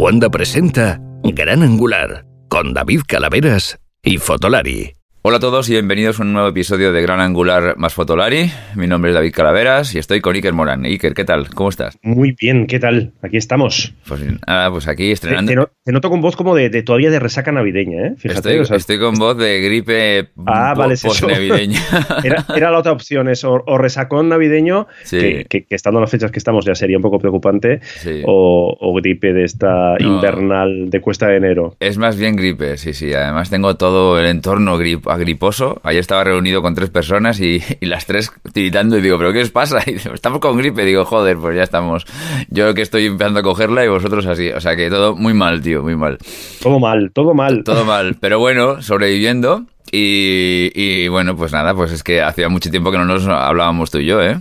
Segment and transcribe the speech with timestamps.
[0.00, 4.99] Cuando presenta Gran Angular con David Calaveras y Fotolari.
[5.22, 8.50] Hola a todos y bienvenidos a un nuevo episodio de Gran Angular más Fotolari.
[8.74, 10.86] Mi nombre es David Calaveras y estoy con Iker Morán.
[10.86, 11.50] Iker, ¿qué tal?
[11.50, 11.98] ¿Cómo estás?
[12.00, 13.12] Muy bien, ¿qué tal?
[13.20, 13.92] Aquí estamos.
[14.08, 15.66] Pues nada, pues aquí estrenando.
[15.66, 18.14] Te, te, noto con voz como de, de, todavía de resaca navideña, ¿eh?
[18.16, 20.94] Fíjate, estoy, o sea, estoy con voz de gripe ah, vale,
[21.28, 21.80] navideña.
[22.24, 25.18] Era, era, la otra opción, es o, o resacón navideño, sí.
[25.18, 28.22] que, que, que, estando en las fechas que estamos ya sería un poco preocupante, sí.
[28.24, 30.14] o, o, gripe de esta no.
[30.14, 31.76] invernal de cuesta de enero.
[31.78, 33.12] Es más bien gripe, sí, sí.
[33.12, 35.80] Además tengo todo el entorno grip, agriposo.
[35.82, 39.40] Ayer estaba reunido con tres personas y, y, las tres tiritando y digo, ¿pero qué
[39.40, 39.80] os pasa?
[39.86, 40.84] Y digo, estamos con gripe.
[40.84, 42.06] Digo, joder, pues ya estamos.
[42.48, 44.50] Yo que estoy empezando a cogerla y vosotros así.
[44.50, 46.18] O sea que todo muy mal, tío, muy mal.
[46.62, 47.64] Todo mal, todo mal.
[47.64, 48.16] Todo mal.
[48.20, 49.66] Pero bueno, sobreviviendo.
[49.92, 53.90] Y, y, bueno, pues nada, pues es que hacía mucho tiempo que no nos hablábamos
[53.90, 54.36] tú y yo, ¿eh?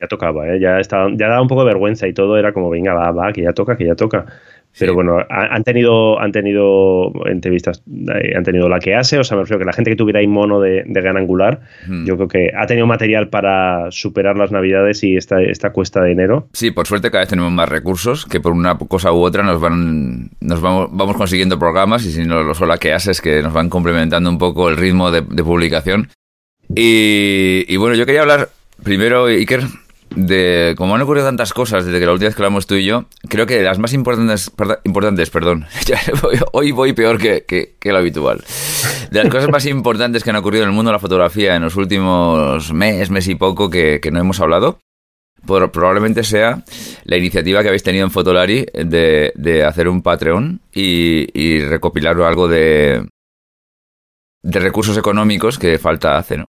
[0.00, 0.60] Ya tocaba, ¿eh?
[0.60, 3.32] Ya, estaba, ya daba un poco de vergüenza y todo era como, venga, va, va,
[3.32, 4.26] que ya toca, que ya toca.
[4.78, 9.36] Pero bueno, han tenido, han tenido entrevistas, eh, han tenido la que hace, o sea,
[9.36, 12.06] me refiero que la gente que tuviera ahí mono de, de gran angular, mm.
[12.06, 16.12] yo creo que ha tenido material para superar las navidades y esta, esta cuesta de
[16.12, 16.48] enero.
[16.52, 19.60] Sí, por suerte cada vez tenemos más recursos que por una cosa u otra nos
[19.60, 23.42] van, nos vamos, vamos consiguiendo programas y si no lo solo que hace es que
[23.42, 26.08] nos van complementando un poco el ritmo de, de publicación.
[26.74, 28.50] Y, y bueno, yo quería hablar
[28.82, 29.62] primero, Iker,
[30.14, 32.84] de como han ocurrido tantas cosas desde que la última vez que hablamos tú y
[32.84, 34.50] yo, creo que las más importantes,
[34.84, 35.66] importantes perdón,
[36.52, 38.44] hoy voy peor que, que, lo habitual.
[39.10, 41.62] De las cosas más importantes que han ocurrido en el mundo de la fotografía en
[41.62, 44.80] los últimos mes, mes y poco que, que no hemos hablado,
[45.46, 46.62] probablemente sea
[47.04, 52.20] la iniciativa que habéis tenido en Fotolari de, de hacer un Patreon y, y recopilar
[52.20, 53.06] algo de,
[54.42, 56.44] de recursos económicos que falta hacer, ¿no?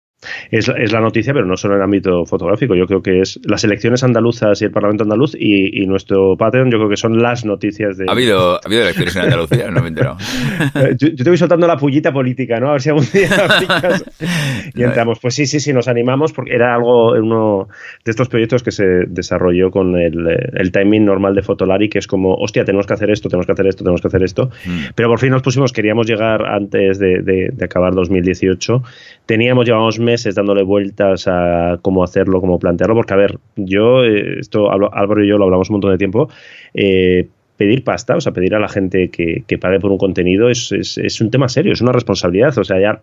[0.51, 2.75] Es, es, la noticia, pero no solo en el ámbito fotográfico.
[2.75, 6.71] Yo creo que es las elecciones andaluzas y el Parlamento andaluz y, y nuestro Patreon,
[6.71, 8.07] yo creo que son las noticias de.
[8.09, 9.71] ¿Ha habido, ¿ha habido elecciones en Andalucía?
[9.71, 10.17] No me he enterado.
[10.99, 12.69] yo, yo, te voy soltando la pullita política, ¿no?
[12.69, 13.29] A ver si algún día
[14.75, 15.19] y entramos.
[15.21, 17.69] Pues sí, sí, sí, nos animamos porque era algo, uno
[18.05, 22.07] de estos proyectos que se desarrolló con el, el timing normal de Fotolari, que es
[22.07, 24.51] como, hostia, tenemos que hacer esto, tenemos que hacer esto, tenemos que hacer esto.
[24.65, 24.79] Mm.
[24.95, 28.83] Pero por fin nos pusimos, queríamos llegar antes de, de, de acabar 2018.
[29.27, 34.05] Teníamos, llevamos meses meses dándole vueltas a cómo hacerlo, cómo plantearlo, porque a ver, yo,
[34.05, 36.29] eh, esto Álvaro y yo lo hablamos un montón de tiempo,
[36.73, 40.51] eh, pedir pasta, o sea, pedir a la gente que, que pague por un contenido
[40.51, 42.57] es, es, un tema serio, es una responsabilidad.
[42.59, 43.01] O sea, ya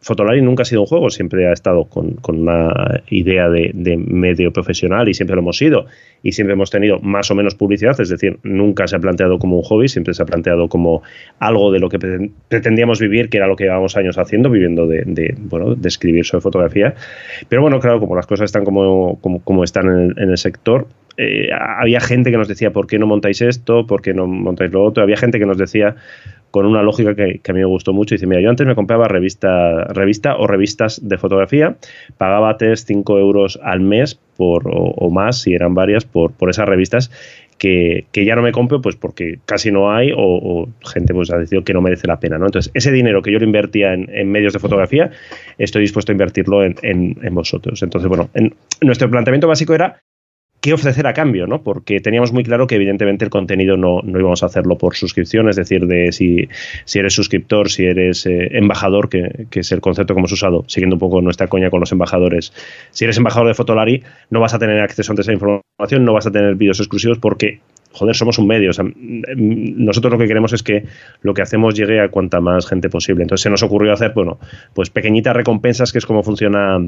[0.00, 3.96] Fotolari nunca ha sido un juego, siempre ha estado con, con una idea de, de,
[3.96, 5.86] medio profesional y siempre lo hemos sido.
[6.22, 9.56] Y siempre hemos tenido más o menos publicidad, es decir, nunca se ha planteado como
[9.56, 11.02] un hobby, siempre se ha planteado como
[11.38, 11.98] algo de lo que
[12.48, 16.42] pretendíamos vivir, que era lo que llevábamos años haciendo, viviendo de, bueno, de escribir sobre
[16.42, 16.94] fotografía.
[17.48, 21.48] Pero bueno, claro, como las cosas están como, como, como están en el sector, eh,
[21.52, 23.86] había gente que nos decía, ¿por qué no montáis esto?
[23.86, 25.02] ¿Por qué no montáis lo otro?
[25.02, 25.96] Había gente que nos decía,
[26.50, 29.08] con una lógica que, a mí me gustó mucho, dice, mira, yo antes me compraba
[29.08, 31.76] revista, revista o revistas de fotografía,
[32.18, 36.50] pagaba 3, 5 euros al mes por, o, o más, si eran varias, por, por
[36.50, 37.10] esas revistas,
[37.58, 41.38] que, que, ya no me compro pues porque casi no hay o, gente pues ha
[41.38, 42.36] decidido que no merece la pena.
[42.36, 45.10] Entonces, ese dinero que yo lo invertía en, medios de fotografía,
[45.56, 47.82] estoy dispuesto a invertirlo en, en vosotros.
[47.82, 48.28] Entonces, bueno,
[48.82, 50.00] nuestro planteamiento básico era
[50.66, 51.62] qué ofrecer a cambio, ¿no?
[51.62, 55.48] Porque teníamos muy claro que evidentemente el contenido no, no íbamos a hacerlo por suscripción,
[55.48, 56.48] es decir, de si,
[56.84, 60.64] si eres suscriptor, si eres eh, embajador, que, que, es el concepto que hemos usado,
[60.66, 62.52] siguiendo un poco nuestra coña con los embajadores.
[62.90, 66.26] Si eres embajador de Fotolari, no vas a tener acceso a esa información, no vas
[66.26, 67.60] a tener vídeos exclusivos porque
[67.92, 68.70] joder, somos un medio.
[68.70, 68.84] O sea,
[69.36, 70.84] nosotros lo que queremos es que
[71.22, 73.22] lo que hacemos llegue a cuanta más gente posible.
[73.22, 74.40] Entonces se nos ocurrió hacer, bueno,
[74.74, 76.78] pues pequeñitas recompensas, que es como funciona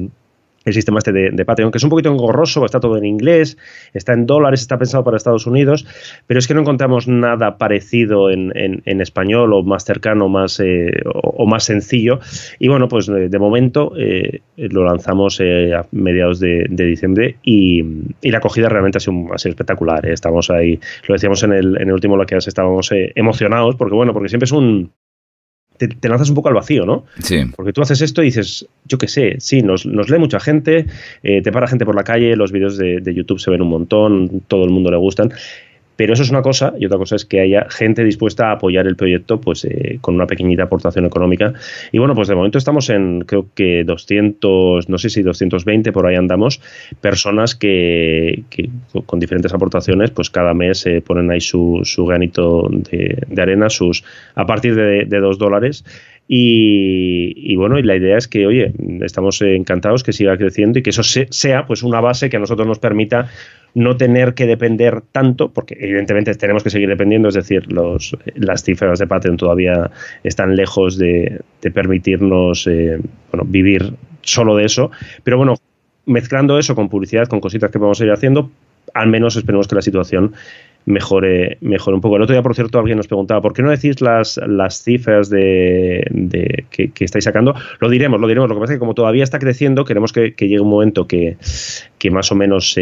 [0.69, 3.57] el sistema este de, Patreon, que es un poquito engorroso, está todo en inglés,
[3.93, 5.85] está en dólares, está pensado para Estados Unidos,
[6.27, 10.91] pero es que no encontramos nada parecido en, en, español o más cercano más, eh,
[11.13, 12.19] o, más sencillo.
[12.59, 17.83] Y bueno, pues de, momento eh, lo lanzamos eh, a mediados de, diciembre y,
[18.21, 20.05] y, la acogida realmente ha sido, espectacular.
[20.05, 24.13] Estamos ahí, lo decíamos en el, en el último lo que estábamos emocionados, porque bueno,
[24.13, 24.91] porque siempre es un
[25.79, 27.05] te, te, lanzas un poco al vacío, ¿no?
[27.23, 27.37] Sí.
[27.55, 30.85] Porque tú haces esto y dices, yo qué sé, sí, nos, nos, lee mucha gente,
[31.23, 33.69] eh, te para gente por la calle, los vídeos de, de, YouTube se ven un
[33.69, 35.31] montón, todo el mundo le gustan.
[35.99, 38.87] Pero eso es una cosa, y otra cosa es que haya gente dispuesta a apoyar
[38.87, 41.51] el proyecto pues eh, con una pequeñita aportación económica.
[41.91, 46.07] Y bueno, pues de momento estamos en, creo que 200, no sé si 220, por
[46.07, 46.61] ahí andamos,
[47.01, 48.43] personas que,
[49.07, 54.05] con diferentes aportaciones, pues cada mes eh, ponen ahí su, granito de, arena, sus
[54.35, 55.83] a partir de, de dos dólares
[56.31, 58.71] Y, bueno, y la idea es que, oye,
[59.01, 62.67] estamos encantados que siga creciendo y que eso sea pues una base que a nosotros
[62.67, 63.29] nos permita
[63.73, 68.63] no tener que depender tanto, porque evidentemente tenemos que seguir dependiendo, es decir, los, las
[68.63, 69.89] cifras de Patreon todavía
[70.23, 71.41] están lejos de,
[71.73, 72.99] permitirnos eh,
[73.31, 74.91] bueno, vivir solo de eso,
[75.23, 75.55] pero bueno,
[76.05, 78.51] mezclando eso con publicidad, con cositas que vamos a ir haciendo,
[78.93, 80.33] al menos esperemos que la situación
[80.85, 82.15] mejore, mejore un poco.
[82.15, 85.29] El otro día, por cierto, alguien nos preguntaba, ¿por qué no decís las, las cifras
[85.29, 87.53] de, que, estáis sacando?
[87.79, 88.49] Lo diremos, lo diremos.
[88.49, 91.37] Lo que pasa es que como todavía está creciendo, queremos que, llegue un momento que,
[91.97, 92.75] que más o menos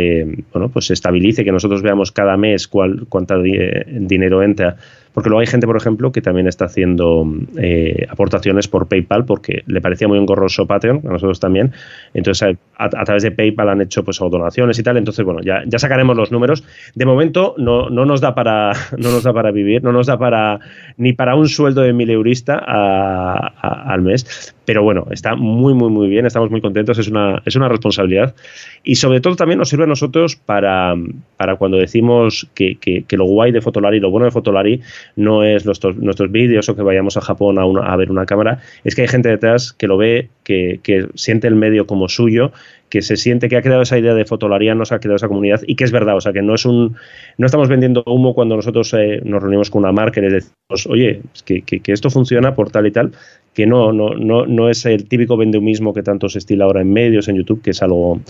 [0.53, 4.77] bueno, pues se estabilice, que nosotros veamos cada mes cuál, cuánto dinero entra
[5.17, 7.25] porque luego hay gente, por ejemplo, que también está haciendo
[7.57, 11.73] eh, aportaciones por PayPal porque le parecía muy engorroso Patreon, a nosotros también.
[12.13, 14.95] Entonces, a, través de PayPal han hecho pues donaciones y tal.
[14.95, 16.63] Entonces, bueno, ya, sacaremos los números.
[16.93, 20.19] De momento no, no, nos da para, no nos da para vivir, no nos da
[20.19, 20.59] para
[20.97, 24.53] ni para un sueldo de mil eurista al mes.
[24.67, 28.35] Pero bueno, está muy, muy, muy bien, estamos muy contentos, es una, es una responsabilidad.
[28.83, 30.93] Y sobre todo también nos sirve a nosotros para,
[31.37, 34.81] para cuando decimos que, que, lo guay de Fotolari, lo bueno de Fotolari
[35.15, 38.59] no es nuestros, nuestros vídeos o que vayamos a Japón a, a ver una cámara,
[38.83, 42.53] es que hay gente detrás que lo ve, que, que siente el medio como suyo
[42.89, 45.75] que se siente que ha creado esa idea de fotolarianos, ha creado esa comunidad y
[45.75, 46.95] que es verdad, o sea, que no es un
[47.37, 50.87] no estamos vendiendo humo cuando nosotros eh, nos reunimos con una marca y les decimos,
[50.87, 53.11] oye, que, que, esto funciona por tal y tal,
[53.53, 56.93] que no, no, no, no es el típico vendehumismo que tanto se estila ahora en
[56.93, 58.21] medios, en YouTube, que es algo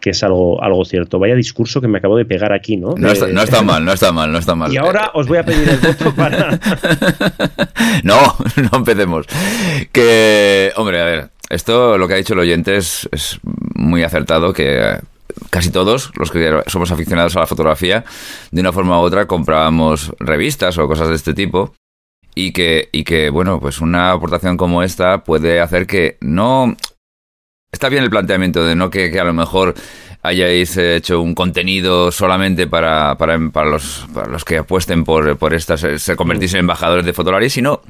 [0.00, 1.20] que es algo, algo cierto.
[1.20, 2.94] Vaya discurso que me acabo de pegar aquí, ¿no?
[2.96, 4.72] No, está, no está mal, no está mal, no está mal.
[4.72, 6.58] Y ahora os voy a pedir el voto para...
[8.02, 8.16] no,
[8.56, 9.26] no empecemos.
[9.92, 13.08] Que, hombre, a ver, esto, lo que ha dicho el oyente es,
[13.74, 14.98] muy acertado, que
[15.50, 18.04] casi todos los que somos aficionados a la fotografía,
[18.50, 21.74] de una forma u otra comprábamos revistas o cosas de este tipo.
[22.34, 26.74] Y que, y que, bueno, pues una aportación como esta puede hacer que no...
[27.70, 29.74] Está bien el planteamiento de no que, a lo mejor
[30.22, 35.52] hayáis hecho un contenido solamente para, para, para, los, para los que apuesten por, por
[35.52, 37.82] estas, se convertirse en embajadores de Fotolari, sino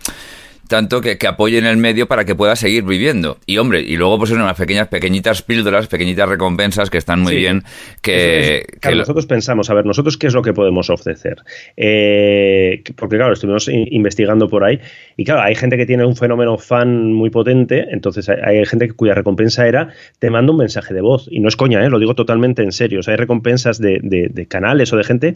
[0.72, 3.36] tanto que, que apoyen el medio para que pueda seguir viviendo.
[3.44, 7.36] Y hombre, y luego pues son unas pequeñas, pequeñitas píldoras, pequeñitas recompensas que están muy
[7.36, 7.62] bien.
[8.00, 8.64] Que,
[8.96, 11.42] nosotros pensamos, a ver, nosotros qué es lo que podemos ofrecer.
[11.76, 14.80] Eh, porque claro, estuvimos investigando por ahí
[15.18, 19.14] y claro, hay gente que tiene un fenómeno fan muy potente, entonces hay, gente cuya
[19.14, 19.90] recompensa era
[20.20, 21.28] te mando un mensaje de voz.
[21.30, 21.90] Y no es coña, ¿eh?
[21.90, 23.00] lo digo totalmente en serio.
[23.00, 25.26] O sea, hay recompensas de, de, canales o de gente.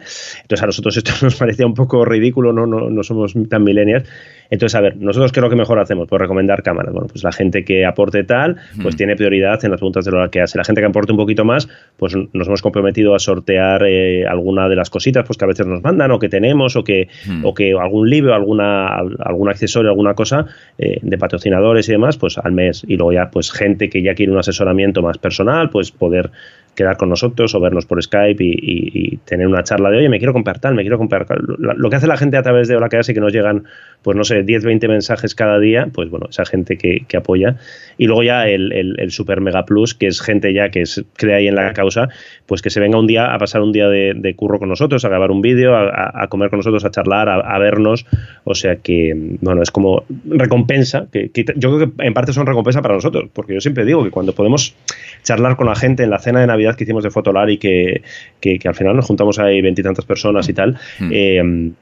[0.40, 4.08] Entonces a nosotros esto nos parecía un poco ridículo, no, no, no somos tan millennials.
[4.50, 6.08] Entonces, a ver, nosotros qué es lo que mejor hacemos?
[6.08, 6.92] Pues recomendar cámaras.
[6.92, 10.30] Bueno, pues la gente que aporte tal, pues tiene prioridad en las preguntas de lo
[10.30, 10.58] que hace.
[10.58, 14.68] La gente que aporte un poquito más, pues nos hemos comprometido a sortear eh, alguna
[14.68, 17.08] de las cositas pues que a veces nos mandan o que tenemos o que,
[17.42, 20.46] o que algún libro, alguna, algún accesorio, alguna cosa
[20.78, 22.84] eh, de patrocinadores y demás, pues al mes.
[22.86, 26.30] Y luego ya, pues gente que ya quiere un asesoramiento más personal, pues poder
[26.76, 30.32] quedar con nosotros o vernos por Skype y, tener una charla de, oye, me quiero
[30.32, 32.98] comprar tal, me quiero comprar Lo que hace la gente a través de Hola que
[32.98, 33.64] hace que nos llegan,
[34.02, 37.56] pues no sé, 10, 20 mensajes cada día, pues bueno, esa gente que, apoya.
[37.96, 41.34] Y luego ya el, el, Super Mega Plus, que es gente ya que es, cree
[41.34, 42.08] ahí en la causa,
[42.44, 45.08] pues que se venga un día a pasar un día de, curro con nosotros, a
[45.08, 48.04] grabar un vídeo, a, comer con nosotros, a charlar, a, vernos.
[48.44, 52.82] O sea que, bueno, es como recompensa, que, yo creo que en parte son recompensa
[52.82, 54.74] para nosotros, porque yo siempre digo que cuando podemos
[55.22, 58.02] charlar con la gente en la cena de Navidad, que hicimos de Fotolar y que,
[58.40, 60.78] que, al final nos juntamos ahí veintitantas personas y tal.
[60.98, 61.10] Hmm.
[61.12, 61.72] Eh,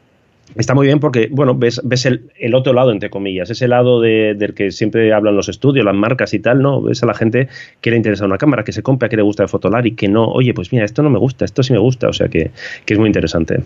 [0.57, 4.01] está muy bien porque, bueno, ves, ves el, el, otro lado, entre comillas, ese lado
[4.01, 6.83] de, del que siempre hablan los estudios, las marcas y tal, ¿no?
[6.83, 7.49] Ves a la gente
[7.81, 10.09] que le interesa una cámara, que se compra, que le gusta el Fotolar y que
[10.09, 12.51] no, oye, pues mira, esto no me gusta, esto sí me gusta, o sea que,
[12.85, 13.63] que es muy interesante.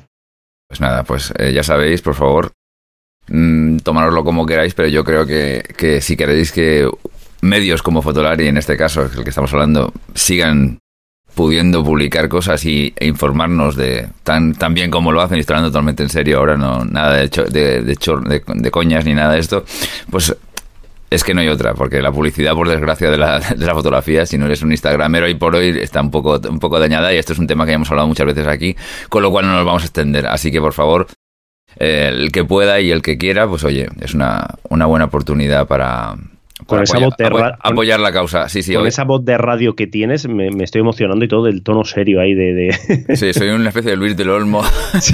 [0.69, 2.53] Pues nada, pues eh, ya sabéis, por favor,
[3.29, 6.89] mmm, tomároslo como queráis, pero yo creo que, que si queréis que
[7.41, 10.79] medios como Fotolari, en este caso, el que estamos hablando, sigan
[11.35, 15.63] pudiendo publicar cosas y, e informarnos de tan, tan bien como lo hacen y están
[15.63, 19.65] totalmente en serio ahora, no nada de, de, de, de, coñas ni nada de esto,
[20.11, 20.35] pues
[21.11, 24.27] es que no hay otra, porque la publicidad, por desgracia, de la, de la fotografía,
[24.27, 27.17] si no eres un Instagramero hoy por hoy, está un poco, un poco dañada y
[27.17, 28.77] esto es un tema que ya hemos hablado muchas veces aquí,
[29.09, 30.27] con lo cual no nos vamos a extender.
[30.27, 31.07] Así que, por favor,
[31.77, 36.17] el que pueda y el que quiera, pues oye, es una, una buena oportunidad para,
[36.69, 38.75] con esa voz de apoyar la causa, sí, sí.
[38.75, 42.21] Con esa voz de radio que tienes, me, estoy emocionando y todo del tono serio
[42.21, 44.63] ahí de, Sí, soy una especie de Luis del Olmo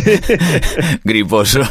[1.05, 1.63] griposo.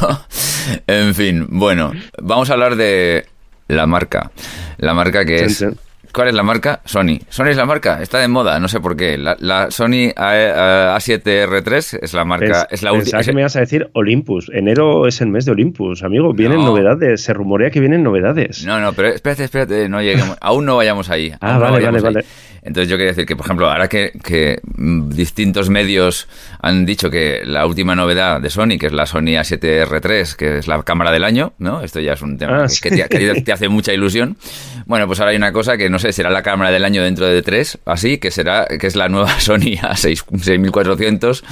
[0.88, 3.26] En fin, bueno, vamos a hablar de
[3.68, 4.32] la marca.
[4.78, 5.66] La marca que es
[6.14, 6.80] ¿Cuál es la marca?
[6.86, 7.18] Sony.
[7.28, 9.18] Sony es la marca, está de moda, no sé por qué.
[9.18, 13.24] La, Sony A, 7 r 3 es la marca, es, la última.
[13.24, 14.52] que me ibas a decir Olympus.
[14.54, 16.32] Enero es el mes de Olympus, amigo.
[16.34, 18.64] Vienen novedades, se rumorea que vienen novedades.
[18.64, 21.34] No, no, pero espérate, espérate, no lleguemos, aún no vayamos ahí.
[21.42, 22.26] Ah, vale, vale, vale.
[22.64, 26.30] Entonces yo quería decir que, por ejemplo, ahora que, que, distintos medios
[26.62, 30.68] han dicho que la última novedad de Sony, que es la Sony A7R3, que es
[30.68, 31.82] la cámara del año, ¿no?
[31.82, 34.38] Esto ya es un tema ah, que, te, te, hace mucha ilusión.
[34.86, 37.26] Bueno, pues ahora hay una cosa que no sé, será la cámara del año dentro
[37.26, 41.44] de tres, así, que será, que es la nueva Sony A6400,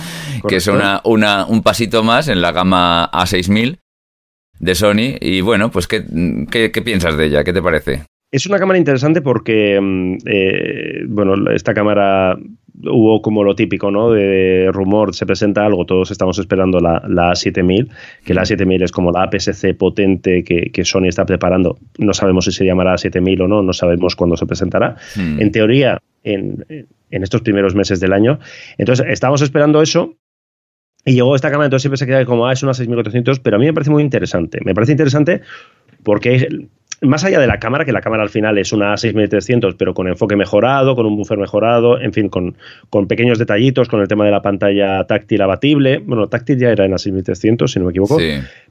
[0.48, 3.80] que es una, una, un pasito más en la gama A6000
[4.60, 5.18] de Sony.
[5.20, 6.06] Y bueno, pues ¿qué,
[6.50, 7.44] qué, qué piensas de ella?
[7.44, 8.06] ¿Qué te parece?
[8.32, 12.38] Es una cámara interesante porque, mm, eh, bueno, esta cámara
[12.84, 14.12] hubo como lo típico, ¿no?
[14.12, 17.90] De rumor, se presenta algo, todos estamos esperando la, la A7000,
[18.24, 21.78] que la A7000 es como la APS-C potente que, Sony está preparando.
[22.00, 24.96] No sabemos si se llamará A7000 o no, no sabemos cuándo se presentará.
[25.16, 25.40] Hmm.
[25.40, 28.40] En teoría, en, en, estos primeros meses del año.
[28.78, 30.16] Entonces, estamos esperando eso.
[31.04, 33.60] Y llegó esta cámara, entonces siempre se queda como, ah, es una 6400, pero a
[33.60, 34.60] mí me parece muy interesante.
[34.64, 35.42] Me parece interesante
[36.04, 36.48] porque
[37.02, 40.08] más allá de la cámara, que la cámara al final es una 6300, pero con
[40.08, 42.56] enfoque mejorado, con un buffer mejorado, en fin, con,
[42.90, 45.98] con, pequeños detallitos, con el tema de la pantalla táctil abatible.
[45.98, 48.18] Bueno, táctil ya era en la 6300, si no me equivoco.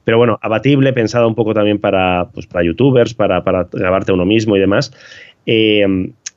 [0.03, 4.25] Pero bueno, abatible, pensada un poco también para, pues, para youtubers, para, para grabarte uno
[4.25, 4.93] mismo y demás.
[5.45, 5.85] Eh,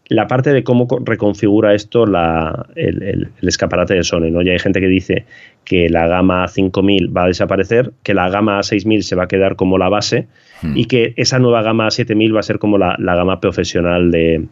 [0.09, 4.31] la parte de cómo reconfigura esto la, el, escaparate de Sony.
[4.31, 4.43] ¿no?
[4.43, 5.25] Ya hay gente que dice
[5.65, 9.57] que la gama 5000 va a desaparecer, que la gama 6000 se va a quedar
[9.57, 10.27] como la base
[10.63, 10.77] hmm.
[10.77, 14.47] y que esa nueva gama 7000 va a ser como la, gama profesional de,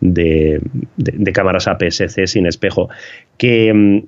[0.00, 0.60] de,
[0.96, 2.90] de, cámaras APS-C sin espejo.
[3.38, 4.02] Que,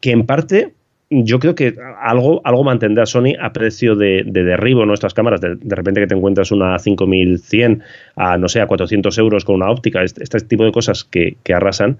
[0.00, 0.72] que en parte
[1.12, 5.40] yo creo que algo, algo mantendrá Sony a precio de, derribo nuestras cámaras.
[5.40, 7.82] De, repente que te encuentras una 5100
[8.16, 11.36] a, no sé, a 400 euros con una óptica, este, este tipo de cosas que,
[11.42, 11.98] que arrasan.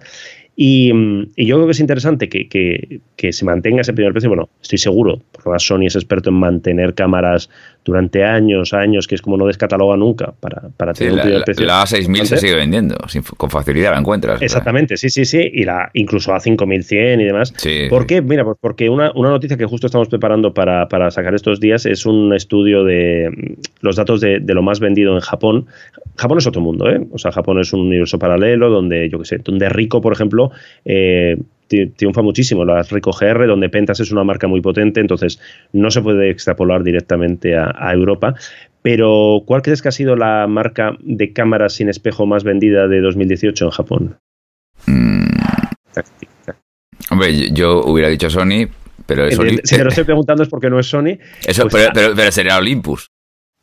[0.54, 0.92] Y,
[1.36, 3.00] yo creo que es interesante que,
[3.32, 4.28] se mantenga ese primer precio.
[4.28, 7.48] Bueno, estoy seguro, porque Sony es experto en mantener cámaras
[7.84, 11.66] durante años, años, que es como no descataloga nunca para, para tener un primer precio.
[11.66, 12.96] La A6000 se sigue vendiendo,
[13.36, 14.40] con facilidad la encuentras.
[14.40, 15.50] Exactamente, sí, sí, sí.
[15.52, 17.54] Y la incluso A5100 y demás.
[17.90, 18.22] ¿Por qué?
[18.22, 21.86] Mira, pues porque una, una, noticia que justo estamos preparando para, para, sacar estos días
[21.86, 25.66] es un estudio de mm, los datos de, de, lo más vendido en Japón.
[26.16, 27.00] Japón es otro mundo, ¿eh?
[27.12, 30.50] O sea, Japón es un universo paralelo donde, yo qué sé, donde Rico, por ejemplo,
[30.84, 31.36] eh,
[31.96, 32.64] triunfa muchísimo.
[32.64, 35.40] La Rico GR, donde Pentas es una marca muy potente, entonces
[35.72, 38.34] no se puede extrapolar directamente a, Europa.
[38.82, 43.00] Pero, ¿cuál crees que ha sido la marca de cámaras sin espejo más vendida de
[43.00, 44.18] 2018 en Japón?
[44.86, 45.26] Mm.
[47.10, 48.68] Hombre, yo hubiera dicho Sony,
[49.06, 51.18] pero Si te lo estoy preguntando es porque no es Sony.
[51.46, 53.10] Eso, pues pero, pero, sería Olympus.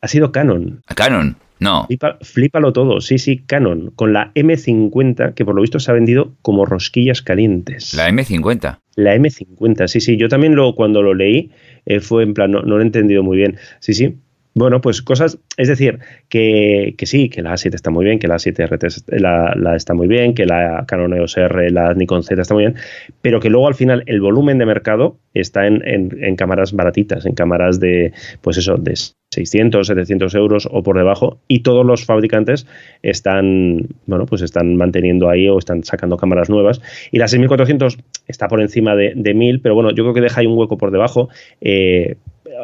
[0.02, 0.82] Ha sido Canon.
[0.96, 1.36] Canon.
[1.60, 1.88] No.
[2.22, 6.36] flípalo todo, sí, sí, Canon, con la M50, que por lo visto se ha vendido
[6.42, 7.94] como rosquillas calientes.
[7.94, 8.80] La M50.
[8.96, 10.18] La M50, sí, sí.
[10.18, 11.52] Yo también lo, cuando lo leí
[11.86, 13.58] eh, fue en plan, no, no lo he entendido muy bien.
[13.80, 14.18] Sí, sí,
[14.56, 18.36] bueno, pues cosas, es decir, que, sí, que la A7 está muy bien, que la
[18.36, 22.64] A7R la, está muy bien, que la Canon EOS R, la Nikon Z está muy
[22.64, 22.76] bien,
[23.22, 27.36] pero que luego al final el volumen de mercado está en, en, cámaras baratitas, en
[27.36, 28.96] cámaras de, pues eso, de
[29.32, 32.66] 600, 700 euros o por debajo, y todos los fabricantes
[33.04, 36.82] están, bueno, pues están manteniendo ahí o están sacando cámaras nuevas.
[37.12, 40.42] Y la 6400 está por encima de, de 1000, pero bueno, yo creo que deja
[40.42, 41.30] ahí un hueco por debajo.
[41.62, 42.18] Eh,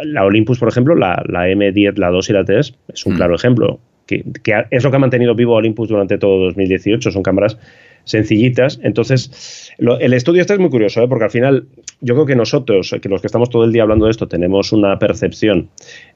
[0.04, 3.16] la Olympus, por ejemplo, la, M10, la 2 y la 3 es un mm.
[3.16, 3.80] claro ejemplo.
[4.06, 4.24] Que,
[4.70, 7.12] es lo que ha mantenido vivo Olympus durante todo 2018.
[7.12, 7.58] Son cámaras
[8.04, 8.80] sencillitas.
[8.84, 11.08] Entonces, el estudio este es muy curioso, ¿eh?
[11.08, 11.68] porque al final
[12.02, 14.72] yo creo que nosotros, que los que estamos todo el día hablando de esto, tenemos
[14.72, 15.70] una percepción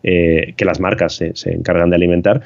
[0.04, 2.44] eh, que las marcas se, se, encargan de alimentar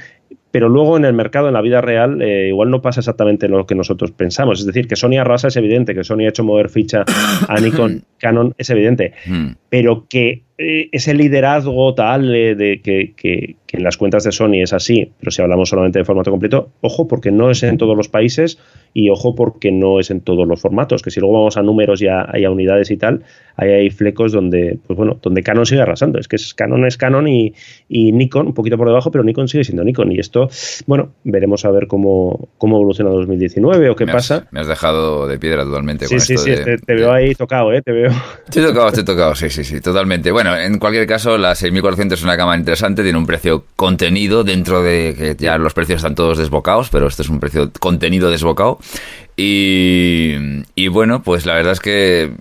[0.54, 3.66] pero luego en el mercado, en la vida real, eh, igual no pasa exactamente lo
[3.66, 4.60] que nosotros pensamos.
[4.60, 7.06] Es decir, que Sony arrasa es evidente, que Sony ha hecho mover ficha
[7.48, 9.48] a Nikon, Canon es evidente, hmm.
[9.70, 14.62] pero que eh, ese liderazgo tal de que, que, que, en las cuentas de Sony
[14.62, 17.98] es así, pero si hablamos solamente de formato completo, ojo porque no es en todos
[17.98, 18.60] los países
[18.94, 22.02] y ojo porque no es en todos los formatos, que si luego vamos a números
[22.02, 23.24] y a, unidades y tal,
[23.58, 26.20] ahí hay flecos donde, pues bueno, donde Canon sigue arrasando.
[26.20, 27.54] Es que es, Canon es Canon y,
[27.90, 30.12] y, Nikon un poquito por debajo, pero Nikon sigue siendo Nikon.
[30.12, 30.50] Y esto,
[30.86, 34.48] bueno, veremos a ver cómo, cómo evoluciona 2019 o qué pasa.
[34.52, 36.06] Me has dejado de piedra totalmente.
[36.06, 36.52] Sí, sí, sí,
[36.86, 37.82] te, veo ahí tocado, ¿eh?
[37.82, 38.12] Te veo.
[38.46, 40.32] Estoy tocado, estoy tocado, sí, sí, sí, totalmente.
[40.32, 44.84] Bueno, en cualquier caso, la 6400 es una cámara interesante, tiene un precio contenido dentro
[44.84, 48.80] de que ya los precios están todos desbocados, pero este es un precio contenido desbocado.
[49.36, 50.36] Y,
[50.76, 52.32] y bueno, pues la verdad es que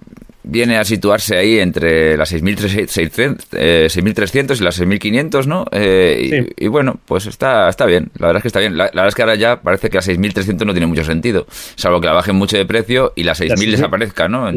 [0.45, 5.64] viene a situarse ahí entre las 6.300 eh, y las 6.500, ¿no?
[5.71, 8.76] Eh, y, bueno, pues está, está bien, la verdad es que está bien.
[8.76, 12.00] La, verdad es que ahora ya parece que las 6.300 no tiene mucho sentido, salvo
[12.00, 14.49] que la bajen mucho de precio y las 6.000 desaparezca, ¿no?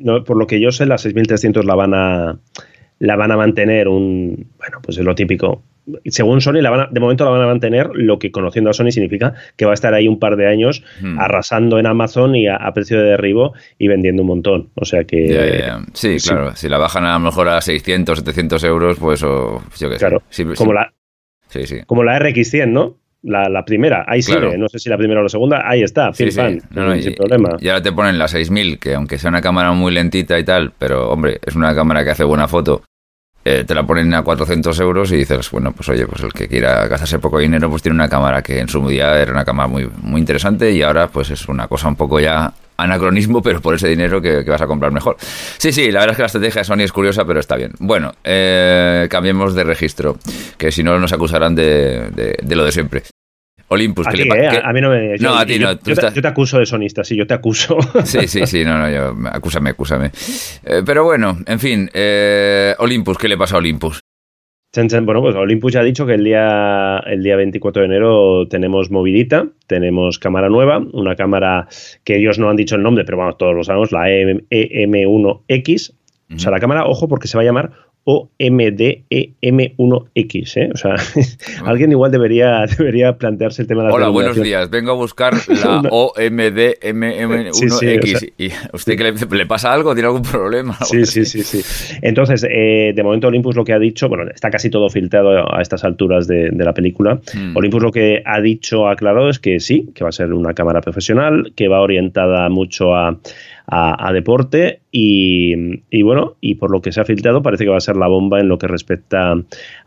[0.00, 0.24] ¿no?
[0.24, 2.38] Por lo que yo sé, las 6.300 la van a
[3.04, 5.62] la van a mantener un, bueno, pues es lo típico,
[6.06, 8.90] según Sony, la van de momento la van a mantener, lo que conociendo a Sony
[8.90, 11.18] significa que va a estar ahí un par de años hmm.
[11.18, 14.70] arrasando en Amazon y a, precio de derribo y vendiendo un montón.
[14.74, 15.70] O sea que.
[15.92, 16.56] Sí, claro.
[16.56, 19.98] Si la bajan a lo mejor a 600, 700 euros, pues yo qué
[20.30, 20.54] sé.
[20.56, 20.92] como, La,
[21.86, 22.96] como la RX100, ¿no?
[23.22, 26.30] La, primera, ahí sigue, no sé si la primera o la segunda, ahí está, fin
[26.30, 26.60] fan,
[27.00, 27.56] sin problema.
[27.58, 30.72] Y ahora te ponen la 6000, que aunque sea una cámara muy lentita y tal,
[30.78, 32.82] pero hombre, es una cámara que hace buena foto
[33.44, 36.48] eh, te la ponen a 400 euros y dices, bueno, pues oye, pues el que
[36.48, 39.68] quiera gastarse poco dinero, pues tiene una cámara que en su día era una cámara
[39.68, 43.74] muy, muy interesante y ahora pues es una cosa un poco ya anacronismo, pero por
[43.74, 45.16] ese dinero que, vas a comprar mejor.
[45.58, 47.72] Sí, sí, la verdad es que la estrategia de Sony es curiosa, pero está bien.
[47.78, 50.18] Bueno, eh, cambiemos de registro,
[50.56, 53.02] que si no nos acusarán de, de lo de siempre.
[53.74, 54.06] Olympus.
[54.06, 55.16] A, que le, eh, a mí no me.
[55.18, 55.72] no, a ti no.
[55.80, 57.78] Yo, te, acuso de sonista, sí, yo te acuso.
[58.04, 60.10] Sí, sí, sí, no, no, yo, acúsame, acúsame.
[60.64, 64.00] Eh, pero bueno, en fin, eh, Olympus, ¿qué le pasa a Olympus?
[64.76, 68.90] Bueno, pues Olympus ya ha dicho que el día, el día 24 de enero tenemos
[68.90, 71.68] movidita, tenemos cámara nueva, una cámara
[72.02, 75.94] que ellos no han dicho el nombre, pero vamos, todos lo sabemos, la EM1X.
[76.34, 77.70] O sea, la cámara, ojo, porque se va a llamar
[78.04, 80.56] OMDEM1X.
[80.56, 80.70] ¿eh?
[80.72, 80.94] O sea,
[81.64, 84.68] alguien igual debería, debería plantearse el tema de la Hola, buenos días.
[84.70, 88.32] Vengo a buscar la OMDEM1X.
[88.38, 89.94] ¿Y usted que le, pasa algo?
[89.94, 90.76] ¿Tiene algún problema?
[90.94, 91.62] Sí, sí, sí, sí.
[92.02, 95.60] Entonces, eh, de momento Olympus lo que ha dicho, bueno, está casi todo filtrado a
[95.60, 97.20] estas alturas de, la película.
[97.34, 97.56] Hmm.
[97.56, 100.80] Olympus lo que ha dicho, aclarado, es que sí, que va a ser una cámara
[100.82, 103.18] profesional, que va orientada mucho a
[103.66, 107.80] a, deporte y, bueno, y por lo que se ha filtrado parece que va a
[107.80, 109.34] ser la bomba en lo que respecta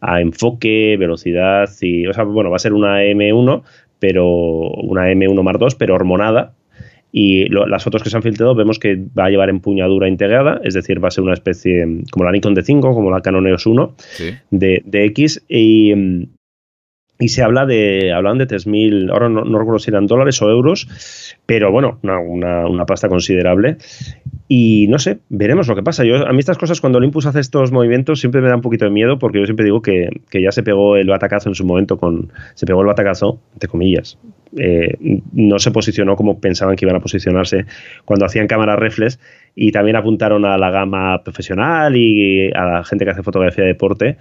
[0.01, 3.63] a enfoque, velocidad y, o sea, bueno, va a ser una M1,
[3.99, 6.55] pero una M1 más 2, pero hormonada,
[7.09, 10.73] y las fotos que se han filtrado vemos que va a llevar empuñadura integrada, es
[10.73, 13.95] decir, va a ser una especie como la Nikon D5, como la Canon EOS 1
[14.51, 15.93] de, de, X, y,
[17.19, 20.49] y se habla de, hablan de 3.000, ahora no, no, recuerdo si eran dólares o
[20.49, 20.87] euros,
[21.45, 22.19] pero bueno, una,
[22.67, 23.77] una, pasta considerable.
[24.49, 26.05] Y no sé, veremos lo que pasa.
[26.05, 28.85] Yo, a mí estas cosas, cuando Olympus hace estos movimientos, siempre me da un poquito
[28.85, 31.65] de miedo, porque yo siempre digo que, que ya se pegó el batacazo en su
[31.65, 34.17] momento con, se pegó el batacazo, entre comillas,
[34.55, 34.97] eh,
[35.33, 37.65] no se posicionó como pensaban que iban a posicionarse
[38.05, 39.19] cuando hacían cámaras reflex
[39.55, 43.71] y también apuntaron a la gama profesional y a la gente que hace fotografía de
[43.71, 44.17] deporte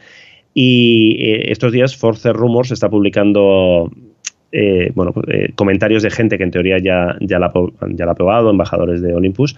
[0.52, 3.90] y eh, estos días Force Rumors está publicando
[4.52, 7.52] eh, bueno, eh, comentarios de gente que en teoría ya, ya, la,
[7.90, 9.56] ya la ha probado, embajadores de Olympus,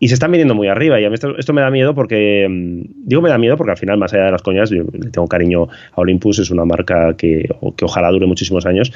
[0.00, 1.00] y se están viniendo muy arriba.
[1.00, 3.76] Y a mí esto, me da miedo porque, mm, digo me da miedo porque al
[3.76, 7.14] final, más allá de las coñas, yo le tengo cariño a Olympus, es una marca
[7.16, 8.92] que, que ojalá dure muchísimos años.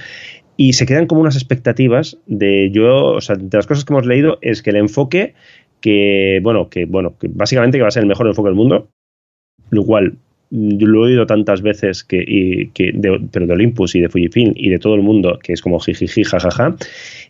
[0.57, 4.07] Y se quedan como unas expectativas de yo, o sea, de las cosas que hemos
[4.07, 5.35] leído es que el enfoque
[5.81, 8.88] que, bueno, que, bueno, que básicamente que va a ser el mejor enfoque del mundo,
[9.71, 10.17] lo cual
[10.51, 12.93] yo lo he oído tantas veces que, y, que
[13.33, 16.23] pero de Olympus y de Fujifilm y de todo el mundo, que es como jijiji,
[16.23, 16.77] jajaja,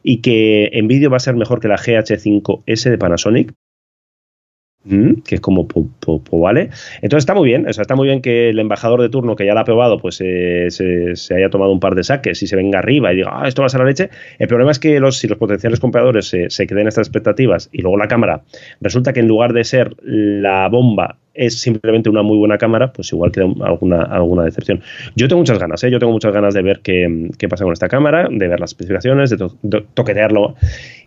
[0.02, 3.63] y que en vídeo va a ser mejor que la GH5S de Panasonic, mm,
[4.86, 5.66] que es como
[6.32, 6.70] vale.
[7.00, 9.46] Entonces está muy bien, o sea, está muy bien que el embajador de turno que
[9.46, 12.56] ya la ha probado, pues eh, se, haya tomado un par de saques y se
[12.56, 14.10] venga arriba y diga, ah, esto va a ser la leche.
[14.38, 17.82] El problema es que los, si los potenciales compradores se, se queden estas expectativas y
[17.82, 18.42] luego la cámara
[18.80, 23.12] resulta que en lugar de ser la bomba es simplemente una muy buena cámara, pues
[23.12, 24.80] igual queda alguna, alguna decepción.
[25.16, 25.90] Yo tengo muchas ganas, ¿eh?
[25.90, 28.70] yo tengo muchas ganas de ver qué, qué pasa con esta cámara, de ver las
[28.70, 30.54] especificaciones, de, toquetearlo.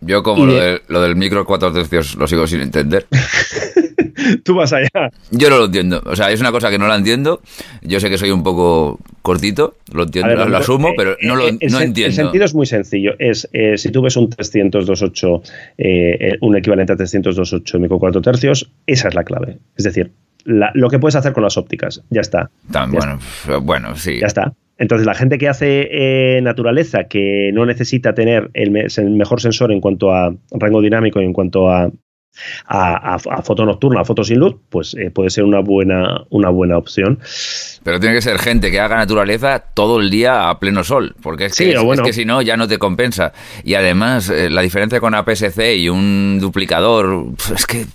[0.01, 3.05] Yo como lo, del micro 4 tercios lo sigo sin entender.
[4.43, 5.11] Tú vas allá.
[5.31, 6.01] Yo no lo entiendo.
[6.05, 7.41] O sea, es una cosa que no la entiendo.
[7.81, 11.81] Yo sé que soy un poco cortito, lo entiendo, lo, asumo, pero no lo no
[11.81, 12.05] entiendo.
[12.05, 13.13] El sentido es muy sencillo.
[13.19, 15.41] Es eh, si tú ves un 328,
[15.77, 19.57] eh, un equivalente a 328 micro 4 tercios, esa es la clave.
[19.75, 20.11] Es decir,
[20.45, 22.03] lo que puedes hacer con las ópticas.
[22.09, 22.49] Ya está.
[22.89, 23.19] bueno,
[23.61, 24.19] bueno, sí.
[24.19, 24.53] Ya está.
[24.77, 29.81] Entonces, la gente que hace eh, naturaleza, que no necesita tener el, mejor sensor en
[29.81, 31.91] cuanto a rango dinámico y en cuanto a,
[32.67, 36.77] a, foto nocturna, a foto sin luz, pues eh, puede ser una buena, una buena
[36.77, 37.19] opción.
[37.83, 41.45] Pero tiene que ser gente que haga naturaleza todo el día a pleno sol, porque
[41.45, 43.33] es que, es, que si no ya no te compensa.
[43.63, 47.85] Y además, eh, la diferencia con APS-C y un duplicador, es que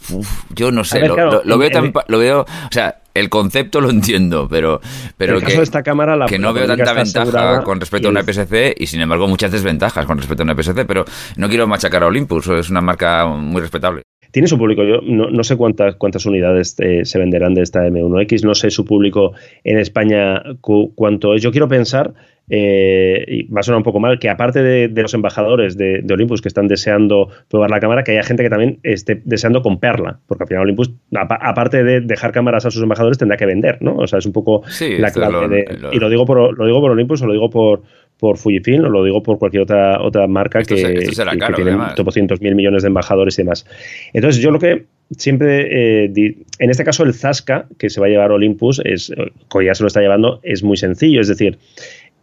[0.54, 1.14] yo no sé, lo,
[1.58, 4.80] veo tan, lo veo, o sea, el concepto lo entiendo, pero,
[5.16, 8.86] pero que, esta cámara, que no veo tanta ventaja con respecto a una PSC y
[8.86, 11.04] sin embargo muchas desventajas con respecto a una PSC, pero
[11.36, 14.02] no quiero machacar a Olympus, es una marca muy respetable.
[14.32, 14.82] Tiene su público.
[14.82, 18.84] Yo no, sé cuántas, cuántas unidades eh, se venderán de esta M1X, no sé su
[18.84, 21.42] público en España cuánto es.
[21.42, 22.14] Yo quiero pensar
[22.48, 26.42] eh, y va a sonar un poco mal, que aparte de, los embajadores de, Olympus
[26.42, 30.44] que están deseando probar la cámara, que haya gente que también esté deseando comprarla, porque
[30.44, 33.96] al final Olympus, aparte de dejar cámaras a sus embajadores, tendrá que vender, ¿no?
[33.96, 34.62] O sea, es un poco
[34.98, 35.78] la clave de...
[35.92, 37.82] Y lo digo por, lo digo por Olympus o lo digo por,
[38.22, 41.76] por Fujifilm o lo digo por cualquier otra, otra marca que, tiene
[42.12, 43.66] cientos mil millones de embajadores y demás.
[44.12, 48.10] Entonces, yo lo que siempre, eh, en este caso el Zasca, que se va a
[48.10, 49.12] llevar Olympus, es,
[49.50, 51.58] que ya se lo está llevando, es muy sencillo, es decir,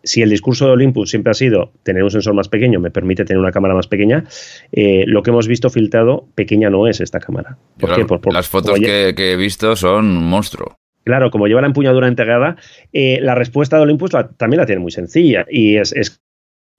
[0.05, 3.25] si el discurso de Olympus siempre ha sido tener un sensor más pequeño, me permite
[3.25, 4.23] tener una cámara más pequeña,
[4.71, 7.57] eh, lo que hemos visto filtrado, pequeña no es esta cámara.
[7.77, 8.05] ¿Por qué?
[8.05, 10.77] Por, las fotos que, he visto son un monstruo.
[11.09, 12.55] Claro, como lleva la empuñadura integrada,
[12.93, 16.21] eh, la respuesta de Olympus también la tiene muy sencilla y es, es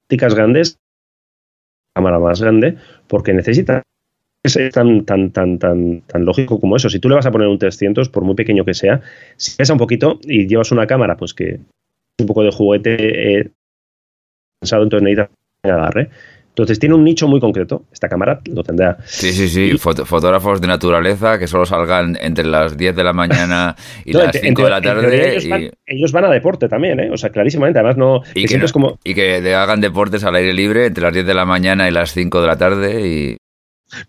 [0.08, 0.78] grandes,
[1.96, 2.76] cámara más grande,
[3.08, 3.82] porque necesita
[4.44, 6.88] es tan, tan, tan, tan, tan lógico como eso.
[6.88, 9.00] Si tú le vas a poner un 300, por muy pequeño que sea,
[9.36, 11.58] si pesa un poquito y llevas una cámara, pues que
[12.20, 13.50] un poco de juguete eh,
[14.60, 15.30] pensado, entonces necesita
[15.64, 16.08] agarre.
[16.62, 17.84] Entonces tiene un nicho muy concreto.
[17.92, 18.98] Esta cámara lo tendrá.
[19.04, 19.78] Sí, sí, sí.
[19.78, 24.62] fotógrafos de naturaleza que solo salgan entre las 10 de la mañana y las 5
[24.62, 25.36] de la tarde.
[25.86, 27.10] Ellos, van, a deporte también, ¿eh?
[27.10, 27.78] O sea, clarísimamente.
[27.78, 28.22] Además, no.
[28.34, 28.98] Y que, como...
[29.04, 32.12] y que hagan deportes al aire libre entre las 10 de la mañana y las
[32.12, 33.08] 5 de la tarde.
[33.08, 33.36] Y,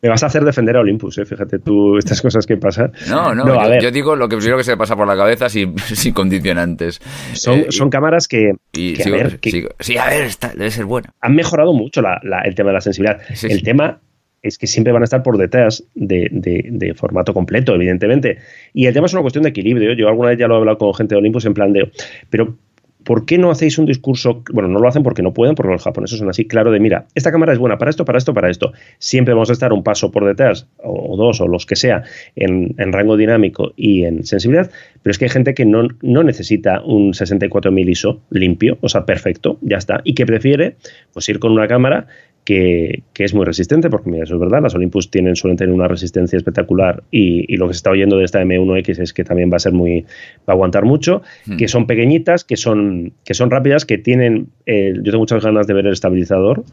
[0.02, 1.26] me vas a hacer defender a Olympus, ¿eh?
[1.26, 2.92] fíjate tú estas cosas que pasan.
[3.10, 5.78] No, no, yo, digo lo que primero que se me pasa por la cabeza sin,
[5.80, 7.02] sin condicionantes.
[7.34, 9.40] Son, eh, son cámaras que, a ver,
[9.80, 11.14] sí, a ver, debe ser buena.
[11.22, 13.22] Han mejorado mucho el tema de la sensibilidad.
[13.44, 14.00] el tema
[14.42, 18.40] es que siempre van a estar por detrás de, de, formato completo, evidentemente.
[18.74, 19.94] Y el tema es una cuestión de equilibrio.
[19.94, 21.92] Yo alguna vez ya lo he hablado con gente de Olympus en plan de,
[22.30, 22.56] pero
[23.04, 24.44] ¿por qué no hacéis un discurso?
[24.52, 27.06] Bueno, no lo hacen porque no pueden, porque los japoneses son así, claro, de mira,
[27.16, 28.74] esta cámara es buena para esto, para esto, para esto.
[29.00, 32.04] Siempre vamos a estar un paso por detrás, o, dos, o los que sea,
[32.36, 34.70] en, rango dinámico y en sensibilidad,
[35.02, 39.06] pero es que hay gente que no, no necesita un 64.000 ISO limpio, o sea,
[39.06, 40.76] perfecto, ya está, y que prefiere
[41.14, 42.08] pues ir con una cámara
[42.52, 45.88] que, es muy resistente, porque mira, eso es verdad, las Olympus tienen, suelen tener una
[45.88, 49.58] resistencia espectacular y, lo que se está oyendo de esta M1X es que también va
[49.58, 51.58] a ser muy, va a aguantar mucho, hmm.
[51.58, 55.68] que son pequeñitas, que son, que son rápidas, que tienen, eh, yo tengo muchas ganas
[55.68, 56.64] de ver el estabilizador,